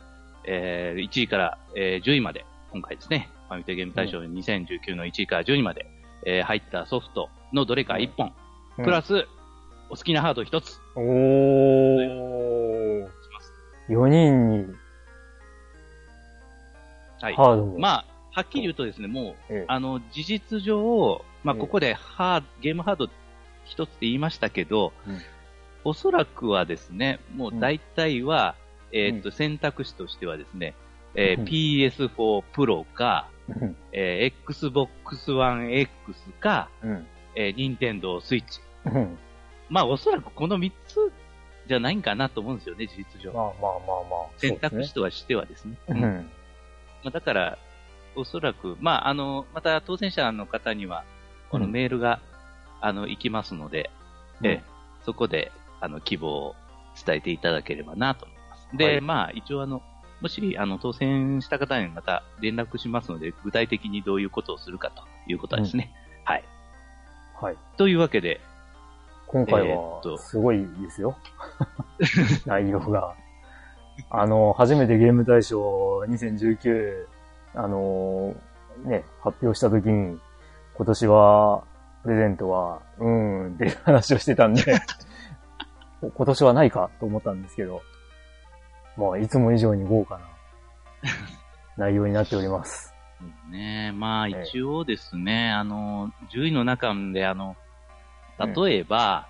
[0.45, 5.87] えー1位から、えー10位まで、今回ですね、ファミコンゲーム大賞2019の1位から10位まで、
[6.25, 8.33] えー入ったソフトのどれか1本、
[8.77, 9.27] プラス、
[9.89, 13.05] お好きなハード1つ、おー。
[13.05, 13.53] します。
[13.89, 14.65] 4人に
[17.21, 17.35] はい。
[17.35, 17.79] ハードを。
[17.79, 23.09] まあ、はっきり言うとですね、もう、ええあの、事実上、まあ、ええここでハード、ゲームハード
[23.63, 25.21] 一つって言いましたけど、うん
[25.87, 28.55] おそらくはですね、もう大体は、
[28.91, 30.73] えーっと、う選択肢としてはですね、
[31.13, 33.77] えーうん PS4 Pro か、うん。
[33.91, 37.07] えー Xbox One X か、うん。
[37.35, 38.43] えー、Nintendo Switch。
[38.85, 39.17] うん。
[39.69, 41.11] まあ、おそらくこの3つ
[41.67, 43.31] じゃないんかなと思うんですよね、事実上。
[43.31, 43.79] まあまあまあ
[44.09, 44.29] まあ。
[44.37, 45.77] 選択肢とはしてはですね。
[45.87, 46.07] そうですね。
[46.07, 46.29] うん。
[47.03, 47.57] まあ、だから、
[48.15, 51.03] おそらく、まあ、あの、また当選者の方には、
[51.49, 52.21] このうんメールが、
[52.81, 53.89] あの、行きますので、
[54.41, 55.51] うんええそこで、
[55.81, 56.55] あの、希望を
[57.05, 58.67] 伝えていただければなと思います。
[58.75, 59.83] で、はいまあ、一応あの、
[60.19, 65.93] もし、あの、当選した方にまた連絡しますので、具体的にどういうことをするかということはですね。
[66.23, 66.43] はい。
[67.39, 67.57] はい。
[67.77, 68.41] というわけで、
[69.27, 71.17] 今回は、すごいですよ。
[72.45, 73.15] 内容が。
[74.09, 77.07] あの、初めてゲーム大賞2019、
[77.55, 78.35] あの、
[78.85, 80.19] ね、発表したときに、
[80.75, 81.63] 今年は、
[82.03, 84.63] プレゼントは、うーん、っていう話をしてたんで、
[86.01, 87.81] 今年はないかと思ったんですけど、
[88.97, 90.25] まあ、いつも以上に豪華な
[91.77, 92.93] 内容になっております。
[93.49, 93.91] ね。
[93.93, 94.43] まあ、ええ。
[94.43, 97.55] 一応ですね、あの、10位の中で、あの、
[98.37, 99.27] 例えば、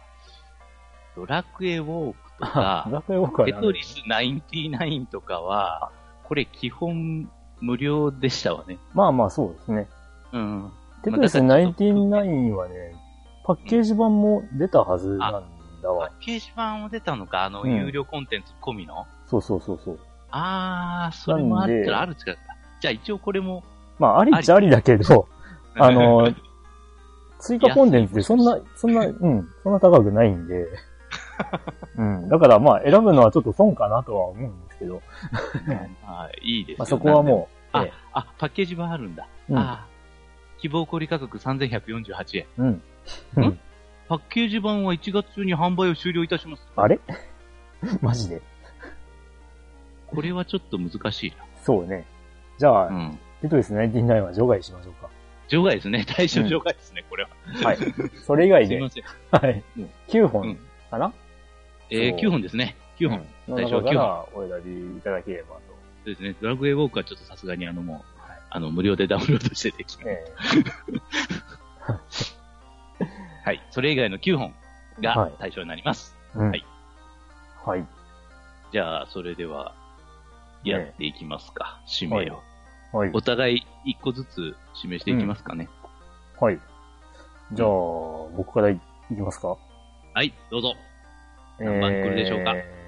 [1.16, 5.92] ドラクエウォークとか、ラクエウォークは何テトリス99とかは、
[6.24, 7.30] これ基本
[7.62, 8.78] 無料でしたわね。
[8.94, 9.88] まあまあ、そうですね。
[10.34, 10.72] うん。
[11.04, 12.96] テトリスまあだからちょっと99はね、
[13.44, 15.42] パッケージ版も出たはずなんだ
[15.84, 16.10] パわ。
[16.10, 19.06] ッケージ版も出たのか、あの、うん有料コンテンツ込みの？
[19.28, 20.00] そうそうそうそう。
[20.32, 22.40] あー、それもあったなんでらある違った。
[22.82, 23.64] じゃあ一応これも、
[24.00, 25.28] まあ、ありっちゃありだけど、
[25.78, 26.30] あの、
[27.40, 30.68] 追加コンテンツでそんな、そんな、うん、そんな高くないんで、
[31.98, 32.30] うん。
[32.30, 35.02] だからまあ、選ぶのはちょっと損かなとは思うんですけど、
[36.06, 39.28] あいいですよまあそこはもう、あええ、あ、パッケージ版あるんだ。
[39.50, 39.96] うんあー
[40.58, 42.46] 希望小売価格3148円。
[42.58, 42.82] うん。
[43.36, 43.60] うん。
[44.08, 46.64] パッケージ版は1月中に販売を終了いたします。
[46.76, 47.00] あれ？
[48.02, 48.42] マジで？
[50.08, 52.06] これはちょっと難しいそうね。
[52.58, 52.96] じゃあ、な。
[52.96, 53.20] うん。
[53.42, 54.94] テトリス99は除外しましょう
[55.50, 56.06] 除外ですね。
[56.08, 57.30] 対象除外ですね、これは。
[57.62, 57.68] か。
[57.68, 57.78] はい。
[58.26, 59.04] それ以外ですいま、せん。
[59.32, 59.90] はいうん。
[60.08, 60.60] 9本うん
[60.90, 61.14] かな、
[61.92, 62.76] えー、そう9本ですね。
[62.98, 63.26] 9本。
[63.48, 64.50] の対象9中か本。
[64.50, 65.62] らお選びいただければと。
[65.68, 65.76] そ
[66.06, 66.36] うですね。
[66.42, 70.08] ドラクエウォークはちょっとさすがにあのもう、あの、無料でダウンロードしてできます。
[70.08, 70.26] え
[73.46, 73.62] はい。
[73.72, 74.52] それ以外の9本は
[75.00, 76.16] いが対象になります。
[76.36, 76.66] えうんはい。
[77.66, 77.86] はい。
[78.72, 79.74] じゃあ、それでは、
[80.64, 81.80] やっていきますか。
[82.02, 82.42] 指名を。
[82.92, 83.12] はい。
[83.14, 85.70] お互い一個ずつ示していきますかね。
[86.40, 86.60] はい。
[87.54, 87.70] じゃあ、
[88.36, 88.74] 僕からい
[89.12, 89.58] いきますか？
[90.14, 90.74] はい、どうぞ。
[91.60, 92.54] 何番来るでしょうか？
[92.56, 92.85] えー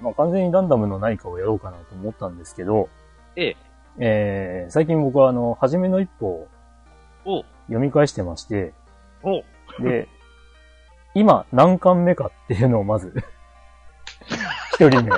[0.00, 2.88] まあ完全にランダムの何かをやろうかなと思ったんですけど、
[3.36, 3.56] ええ。
[3.98, 6.48] えー、最近僕はあの、初めの一歩を
[7.24, 8.72] お読み返してまして、
[9.22, 9.42] お
[9.82, 10.08] で、
[11.14, 13.14] 今何巻目かっていうのをまず、
[14.74, 15.10] 一人目。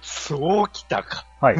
[0.00, 1.26] そうきたか。
[1.40, 1.56] はい。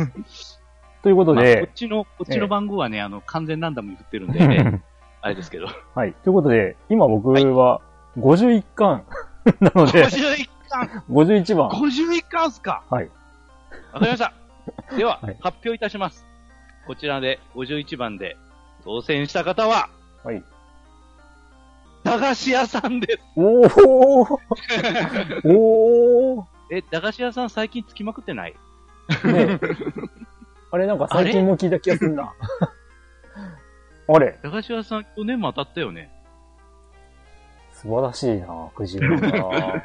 [1.02, 4.82] ということまあ、こでっ、ちの、こっちの番号はね、あの、完全ランダムに振ってるんで、ね、
[5.20, 5.66] あれですけど。
[5.94, 6.12] はい。
[6.12, 7.80] ということで、今僕は
[8.16, 9.04] 51巻
[9.60, 11.68] なので、51巻51番。
[11.70, 13.10] !51 巻っすかはい。
[13.92, 14.32] わかりました。
[14.96, 16.26] では、はい発表いたします。
[16.86, 18.36] こちらで51番で
[18.84, 19.88] 当選した方は、
[20.22, 20.42] はい。
[22.02, 23.18] 駄菓子屋さんです。
[23.36, 24.38] おー
[25.48, 28.52] おーえ、駄菓子屋さん最近つきまくってない？
[28.52, 28.56] ね
[29.24, 29.60] え
[30.70, 32.32] あれなんか最近も聞いた気がするな。
[34.06, 36.10] あれ駄菓子屋さん去年も当たったよね。
[37.84, 39.84] 素晴らしいな、くじ運が。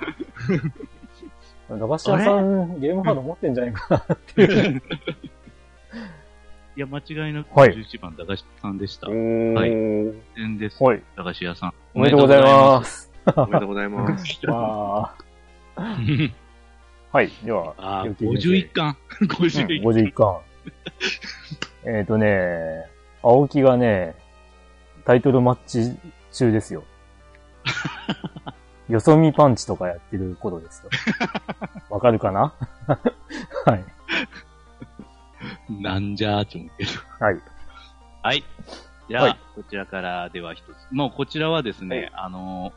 [1.69, 4.81] 駄菓子屋さん、ゲームハード持ってんじゃないかなっていう。
[6.77, 9.09] いや、間違いなくはい11番駄菓子屋さんでした。
[9.09, 10.81] おはいー全です。
[10.81, 11.03] はい。
[11.17, 11.73] 駄菓子屋さん。
[11.93, 13.11] おめでとうございます。
[13.35, 14.39] おめでとうございます。
[14.47, 15.15] あ
[17.11, 17.29] はい。
[17.43, 18.97] では、あー、よき先生51巻。
[19.19, 20.37] うん51 51巻。
[21.83, 22.85] えっとね、
[23.21, 24.15] 青木がね、
[25.05, 25.99] タイトルマッチ
[26.31, 26.83] 中ですよ。
[28.89, 30.89] よそ見パンチとかやってる頃ですよ。
[31.89, 32.53] わかるかな？
[33.65, 33.85] はい。
[35.69, 36.91] なんじゃーって思うけど。
[37.19, 37.41] はい。
[38.23, 38.43] はい。
[39.07, 40.67] じゃあ、はいこちらからでは一つ。
[40.91, 42.73] もうこちらはですね、はいあの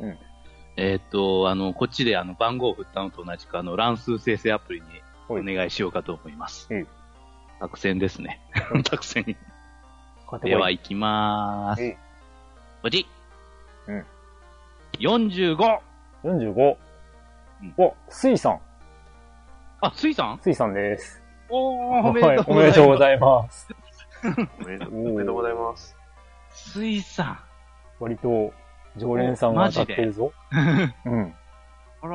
[0.00, 0.18] ーうん
[0.78, 4.86] えーっと、あの、こっちであの番号を振ったのと同じく、あの、乱数生成アプリに
[5.26, 6.72] おはい願いしようかと思います。
[6.72, 6.86] はい
[7.58, 8.40] 作戦ですね。
[8.84, 9.24] 作戦。
[10.42, 11.92] では、行きまーすはい。
[11.94, 11.98] こ
[12.88, 13.06] っち。
[13.88, 14.04] うん。
[14.98, 15.56] 45!
[16.24, 16.76] 45
[17.62, 17.74] うん。
[17.78, 18.60] お、スイさん。
[19.80, 20.38] あ、スイさん？
[20.42, 21.22] スイさんです。
[21.48, 23.68] おー、おめはいでとうおめでとうごいざいます。
[24.60, 24.90] おめでと
[25.32, 25.96] うございます。
[25.96, 26.72] ます。
[26.72, 27.44] スイさ
[28.00, 28.52] 割と、
[28.96, 30.32] 常連さんが当たってるぞ。
[30.52, 30.58] ん。
[30.58, 31.34] あうん。
[32.02, 32.14] らー、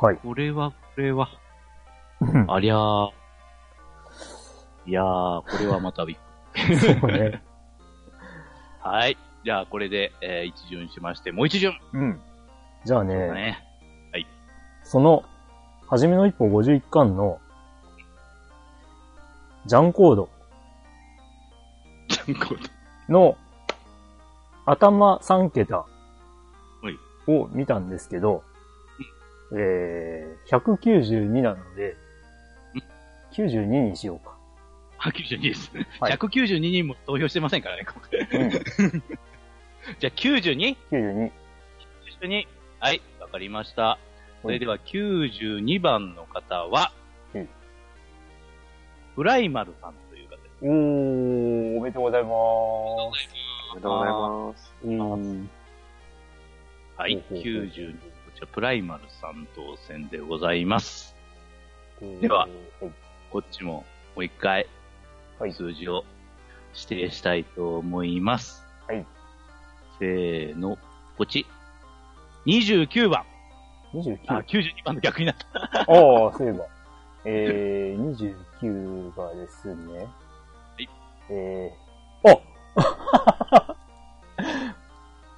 [0.00, 0.16] はい。
[0.16, 1.28] これは、これは。
[2.20, 3.10] うんありゃー。
[4.86, 6.16] いやー、これはまたびっ
[6.80, 7.42] そうね。
[8.80, 9.16] はい。
[9.44, 11.72] じゃあ、これで、えー一巡しまして、もう一巡。
[11.92, 12.20] うん。
[12.84, 13.64] じゃあね、ね。
[14.88, 15.22] その、
[15.86, 17.40] はじめの一歩51巻の、
[19.66, 20.30] ジャンコード
[22.08, 22.56] ちゃんこ
[23.10, 23.36] の
[24.64, 25.86] 頭3桁は
[27.26, 28.44] いを見たんですけど、
[29.54, 31.96] えー、192なので、
[33.32, 34.37] 92にしようか。
[34.98, 35.70] あ、92です。
[36.00, 38.40] はい192人も投票してませんからね、今回。
[38.40, 38.50] うん。
[39.98, 40.76] じゃあ、92?
[40.90, 41.30] 92。
[42.20, 42.46] 92。
[42.80, 43.98] はい、わかりました。
[44.42, 46.92] それでは、92番の方は
[47.34, 47.48] うん、
[49.14, 50.48] フライマルさんという方です。
[50.62, 54.64] おー、おめでとうございまおめでとうございます。
[54.64, 54.74] す。
[54.84, 55.50] うん。
[56.96, 57.92] はい、ほうほうほう92。
[57.92, 57.98] こ
[58.34, 61.14] ちら、プライマルさん当選でございます。
[62.20, 62.50] でははい、
[63.30, 64.66] こっちも、もう一回、
[65.38, 66.04] はい数字を
[66.74, 68.64] 指定したいと思います。
[68.88, 69.06] はい。
[69.98, 70.76] せーの、
[71.16, 71.46] こっち。
[72.46, 73.24] 29番。
[73.94, 74.18] 29。
[74.26, 75.46] あ、92番の逆になった。
[75.80, 76.64] ああ、そういえば。
[77.24, 80.06] えー、29がですね。
[80.78, 80.86] い
[81.30, 82.38] えー、あ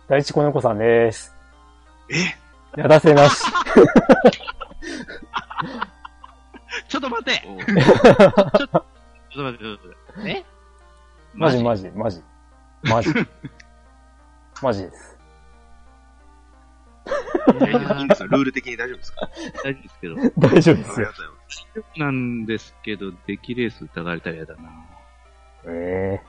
[0.08, 1.34] 大地子猫さんです。
[2.08, 2.80] え？
[2.80, 3.44] やらせなし。
[6.88, 7.58] ちょっと待ってお
[8.58, 8.84] ちょっと、
[9.32, 10.30] ちょっと待って、ちょっと待って。
[10.30, 10.44] え？
[11.34, 12.22] マジマジ、マジ。
[12.82, 13.10] マジ。
[14.62, 15.18] マジ です。
[17.46, 19.28] ルール的に大丈夫ですか？
[19.64, 20.14] 大丈夫ですけど。
[20.16, 21.30] 大丈夫ありがとうございですよ。
[21.84, 22.00] ます。
[22.00, 24.70] なんですけど、出来レース疑われたら嫌だな。
[25.66, 26.20] え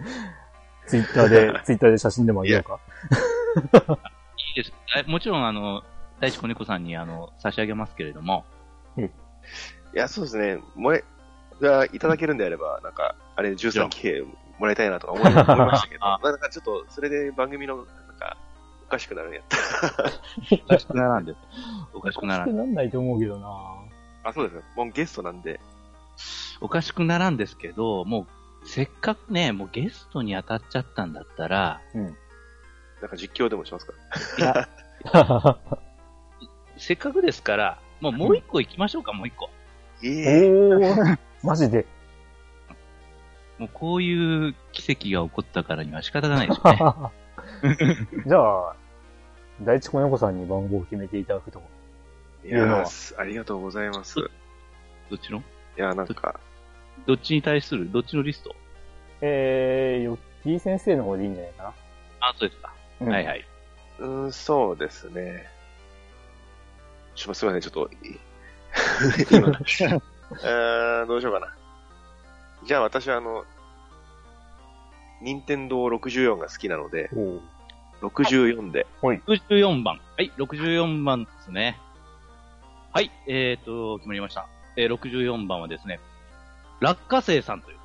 [0.00, 0.86] ー。
[0.86, 2.78] ツイッターで、 ツイッターで写真でもあげようか？
[4.56, 4.72] いいです。
[4.96, 5.82] えもちろん、あの、
[6.20, 8.44] 大地子猫さんに、あの、差し上げますけれども、
[8.96, 9.08] い
[9.94, 10.58] や、そうですね。
[10.74, 11.04] もえ、
[11.60, 14.22] がいただけるんであれば、なんか、あれ、13期兵
[14.58, 17.86] もらいたいなとか思い思いましたけど、 あなんかちょっと、それで番組の、なん
[18.18, 18.36] か、
[18.86, 19.58] おかしくなるんやった
[20.64, 21.38] おかしくならんです。
[21.94, 22.56] おかしくならん。
[22.56, 23.48] なんないと思うけどな。
[24.24, 24.62] あ、そうですね。
[24.76, 25.60] もうゲストなんで、
[26.60, 28.26] おかしくならんですけど、も
[28.62, 31.80] う、せっかくね、もうゲストに当たっちゃったんだったら、
[33.02, 33.92] なんか実況でもしますか？
[34.38, 34.68] いや、
[36.76, 39.50] せっかくですから、もうもう一個行きましょうか、もう一個。
[40.02, 40.50] ええ。
[40.50, 41.86] おー、マジで。
[43.58, 46.72] もうこういう奇跡が起こったからには仕方がないですよ
[47.62, 48.08] ね。
[48.26, 48.76] じゃあ、
[49.62, 51.62] 第一子猫さんに番号を決めていただくと。
[52.44, 54.18] いいうのはやー、ありがとうございます。
[54.20, 54.22] い
[55.10, 55.42] どっちの？
[55.76, 56.40] や、なんか、
[57.06, 57.90] どっちに対する？
[57.90, 58.54] どっちのリスト？
[59.20, 61.74] えー、ヨッティ先生の方でいいんじゃないか
[62.20, 62.72] あ、そうですか。
[63.00, 63.12] な。
[63.12, 63.46] はいはい。
[64.00, 65.46] うーん、そうですね。
[67.14, 68.18] ちょすみません、ちょっと、い
[69.30, 70.00] 今、
[70.32, 71.54] えー、どうしようかな。
[72.66, 73.44] じゃあ私はあの、
[75.22, 77.40] 任天堂64が好きなので、おー
[78.02, 78.86] 64で。
[79.02, 80.00] 64番。
[80.16, 81.78] はい、64番ですね。
[82.92, 84.46] はい、えーと、決まりました。
[84.76, 86.00] えー、64番はですね、
[86.80, 87.78] 落花生さんという。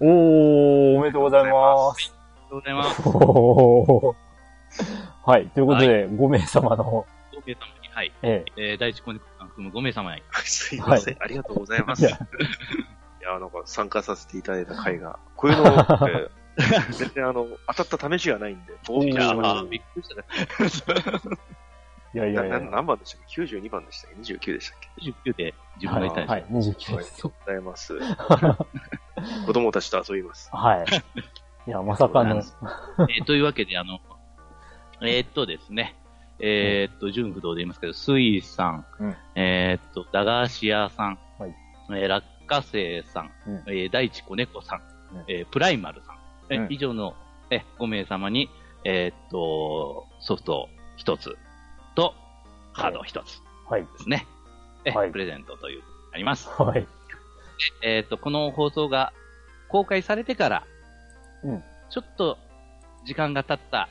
[0.00, 2.14] おー、おめでとうございます。
[2.14, 3.02] ありがとうございます。
[3.08, 4.16] お
[5.26, 5.48] ーはい。
[5.48, 10.22] ということで、5名様の、5名様に、はい、ええー、第一コネクさん含む5名様に。
[10.44, 12.04] すいません、ありがとうございます。
[12.04, 12.18] いいや
[13.20, 16.30] や、なんか参加させていただいた回が、こういうのって、
[16.92, 20.90] 全然あの、当たった試しがないんで、ぼーっとしてましあーびっくりした
[21.30, 21.38] ね。
[22.14, 22.42] いやいた。
[22.42, 22.60] やいや。
[22.60, 26.28] 何番でしたっけ ?92 番でしたっけ ?29 でしたっけ？29で自分がいたんですよ。
[26.28, 27.12] はい、29ありです。
[27.16, 27.98] がとうございます。
[29.46, 30.50] 子供たちと遊びます。
[30.52, 30.84] はい。
[31.66, 34.00] いや、まさかの、えーというわけで、あの、
[35.00, 35.96] えーっとですね、
[36.40, 41.54] えーっと、純不動で言いますけど、スイさん、うんえーっと、駄菓子屋さん、はい
[41.90, 44.80] えー落花生さん、うんえー大地子猫さん、
[45.16, 46.18] うんえープライマルさん、
[46.50, 47.14] えうん以上の、
[47.50, 48.50] え5名様に、
[48.84, 50.68] えーっと、ソフト
[50.98, 51.36] 1つ
[51.94, 52.14] と、
[52.72, 53.82] ハード1つはい。
[53.82, 54.26] ですね。
[54.84, 55.82] えはいプレゼントという、
[56.12, 56.48] あります。
[56.48, 56.86] はい。
[57.82, 59.12] えっ、と、この放送が
[59.68, 60.66] 公開されてから、
[61.44, 62.38] うんちょっと
[63.04, 63.88] 時間が経った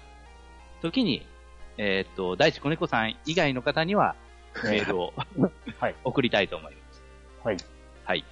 [0.82, 1.26] 時に、
[1.78, 4.16] えっ、と、大地子猫さん以外の方には
[4.64, 5.14] メールを
[5.80, 5.96] はい。
[6.04, 7.04] 送りたいと思います。
[7.44, 7.58] はい。
[8.06, 8.26] はい。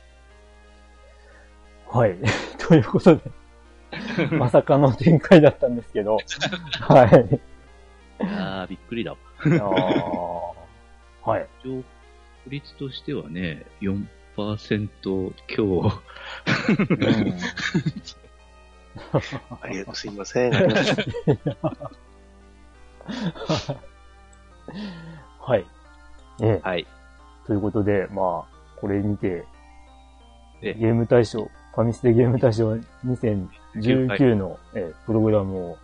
[1.88, 2.18] はい。
[2.58, 3.22] ということで、
[4.38, 6.18] まさかの展開だったんですけど、
[6.80, 7.40] はい。
[8.20, 9.18] あー、びっくりだわ。
[9.40, 11.48] あーはい。
[11.64, 11.84] 一応、
[12.48, 16.02] 率としてはね、4%強。
[16.90, 17.38] うん
[19.62, 20.52] ありがとう、すいません。
[25.40, 25.66] はい。
[26.42, 26.88] ええ、はい。
[27.46, 29.46] ということで、まあ、これにて、
[30.62, 32.74] えゲーム大賞、ファミステゲーム大賞
[33.06, 35.78] 2019の、ええプログラムを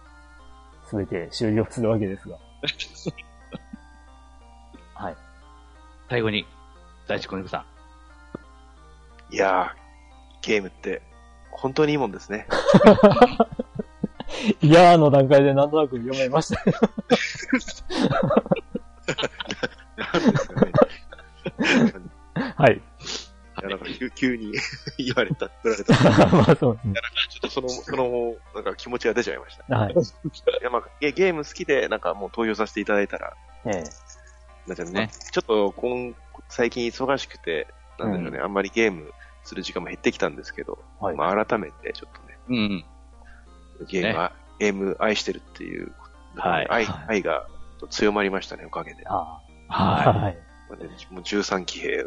[0.86, 2.38] すべて終了するわけですが。
[4.95, 5.15] はい。
[6.09, 6.45] 最後に、
[7.07, 7.65] 大地子猫さ
[9.32, 9.36] ん。
[9.36, 11.01] いやー、ゲームって、
[11.51, 12.47] 本当にいいもんですね。
[14.62, 16.64] いやーの段階でなんとなく読めました。
[19.98, 20.72] なんですかね。
[22.56, 22.82] はい。
[23.60, 24.54] いや、なんか急 急に
[24.98, 25.94] 言われた、振られた。
[25.94, 25.98] い
[26.32, 26.94] まあそうですね。
[26.94, 29.76] や、なんかちょっとその、 その、なんか気持ちが出ちゃいました。
[29.76, 29.94] はい。
[29.94, 29.96] い
[30.64, 33.34] や、まあ、ゲゲーム好きで、なんかもう投票させていただいたら、
[33.66, 33.84] ええ
[34.68, 36.14] なんねちょっと今、
[36.50, 37.68] 最近忙しくて、
[37.98, 39.14] なんでしょうね、あんまりゲーム
[39.44, 41.16] する時間も減ってきたんですけど、はい。
[41.16, 42.86] まあ改めてちょっとね、うん。
[43.86, 45.91] ゲームは、ゲーム愛してるっていう、
[46.36, 47.47] はい愛、はい愛が
[47.89, 49.07] 強まりましたね、おかげで。
[49.07, 49.73] ああ。
[49.73, 50.38] ははい。
[51.12, 52.05] もう13騎兵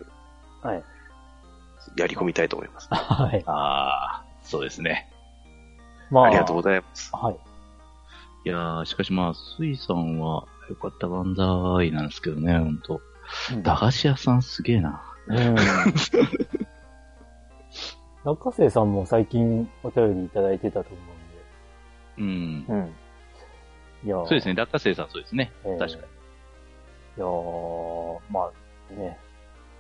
[0.63, 0.83] はい。
[1.97, 2.89] やり込みたいと思います。
[2.91, 3.43] はいい。。
[3.47, 5.11] あー、そうですね。
[6.11, 6.25] まあ。
[6.27, 7.11] ありがとうございます。
[7.15, 7.37] はい。
[8.45, 13.01] いやー、しかしまあ、スイさんは、よかった万歳なんですけどね、ほんと。
[13.63, 15.03] 駄菓子屋さんすげえな。
[15.27, 15.55] うん。
[18.25, 21.20] 落花生さんも最近お便りいただいてたと思うん
[22.21, 22.67] うん。
[22.67, 22.73] で。
[22.73, 22.95] うん。
[24.03, 25.53] いやそうですね、落花生さんそうですね。
[25.65, 26.03] えー確かに。
[26.03, 28.51] いやー、ま
[28.91, 29.19] あ、ね。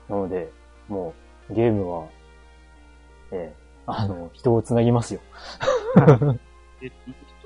[0.08, 0.50] なので、
[0.88, 1.14] も
[1.48, 2.08] う、ゲームは、
[3.32, 5.20] ええあの、人を繋ぎますよ。
[5.96, 6.40] で、もう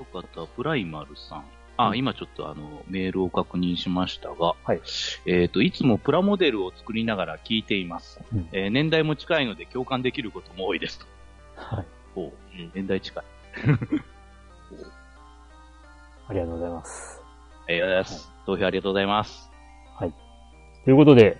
[0.01, 1.45] 一方、プライマルさん。
[1.77, 4.81] あ、うん今ちょっとあの、メールを確認しましたが、はい。
[5.25, 8.19] えっ、と、いつもプラモデルを作りながら聞いています。
[8.33, 11.05] うんえー年代も近いので共感できることも多いですと。
[11.55, 11.85] はい。
[12.15, 12.33] おう
[12.73, 13.23] 年代近い。
[16.27, 17.21] ありがとうございます。
[17.67, 19.51] えー投票ありがとうございます。
[19.95, 20.13] はい。
[20.83, 21.37] ということで、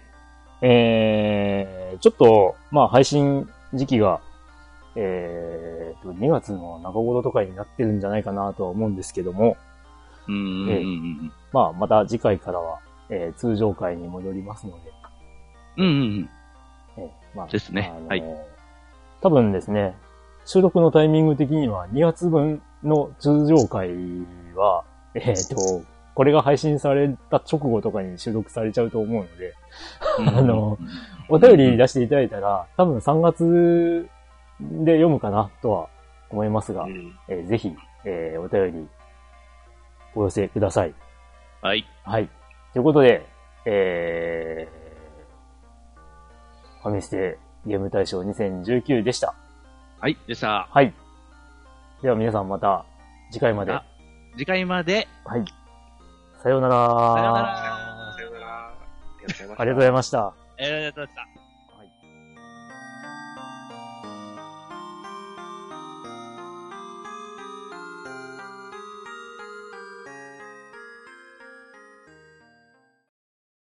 [0.62, 4.22] えー、ちょっと、まあ、配信時期が、
[4.96, 9.58] えーと、2月の中頃とかになってるんじゃないかなとは思うんですけども、
[10.28, 12.80] うんうんうんえまあ、また次回からは、
[13.10, 14.92] えー通常回に戻りますので、
[15.78, 15.86] うん。
[15.86, 16.30] うんうんうん。
[16.98, 18.24] えーまあ、ですねあのーはい
[19.22, 19.96] 多分ですね、
[20.46, 23.90] 収録のタイミング的には2月分の通常回
[24.56, 24.84] は、
[25.14, 25.84] えっ、と、
[26.14, 29.54] これが配信された直後とかに収録されちゃうと思うので、
[30.20, 30.78] うんあの、
[31.30, 34.08] お便り出していただいたら、多分3月
[34.60, 35.90] で読むかなとは
[36.30, 37.14] 思いますが、うん。
[37.28, 37.76] えーぜひ、
[38.06, 38.88] えーお便り
[40.16, 40.94] お寄せください。
[41.62, 41.86] はい。
[42.04, 42.30] はい。
[42.74, 43.26] ということで、
[43.66, 49.34] えー、ファミステゲーム大賞2019でした。
[50.00, 50.18] はい。
[50.28, 50.68] でした。
[50.72, 50.94] はい。
[52.02, 52.86] では皆さんまた
[53.32, 53.95] 次回まで。
[54.36, 55.08] あ次回まで。
[55.24, 55.46] はい。
[56.44, 56.76] さようなら。
[56.76, 58.14] さようなら。
[58.16, 58.68] さようなら。
[58.68, 58.74] あ
[59.24, 60.34] りがとうございましたありがとうございました。
[60.58, 61.35] えーありがとうございました。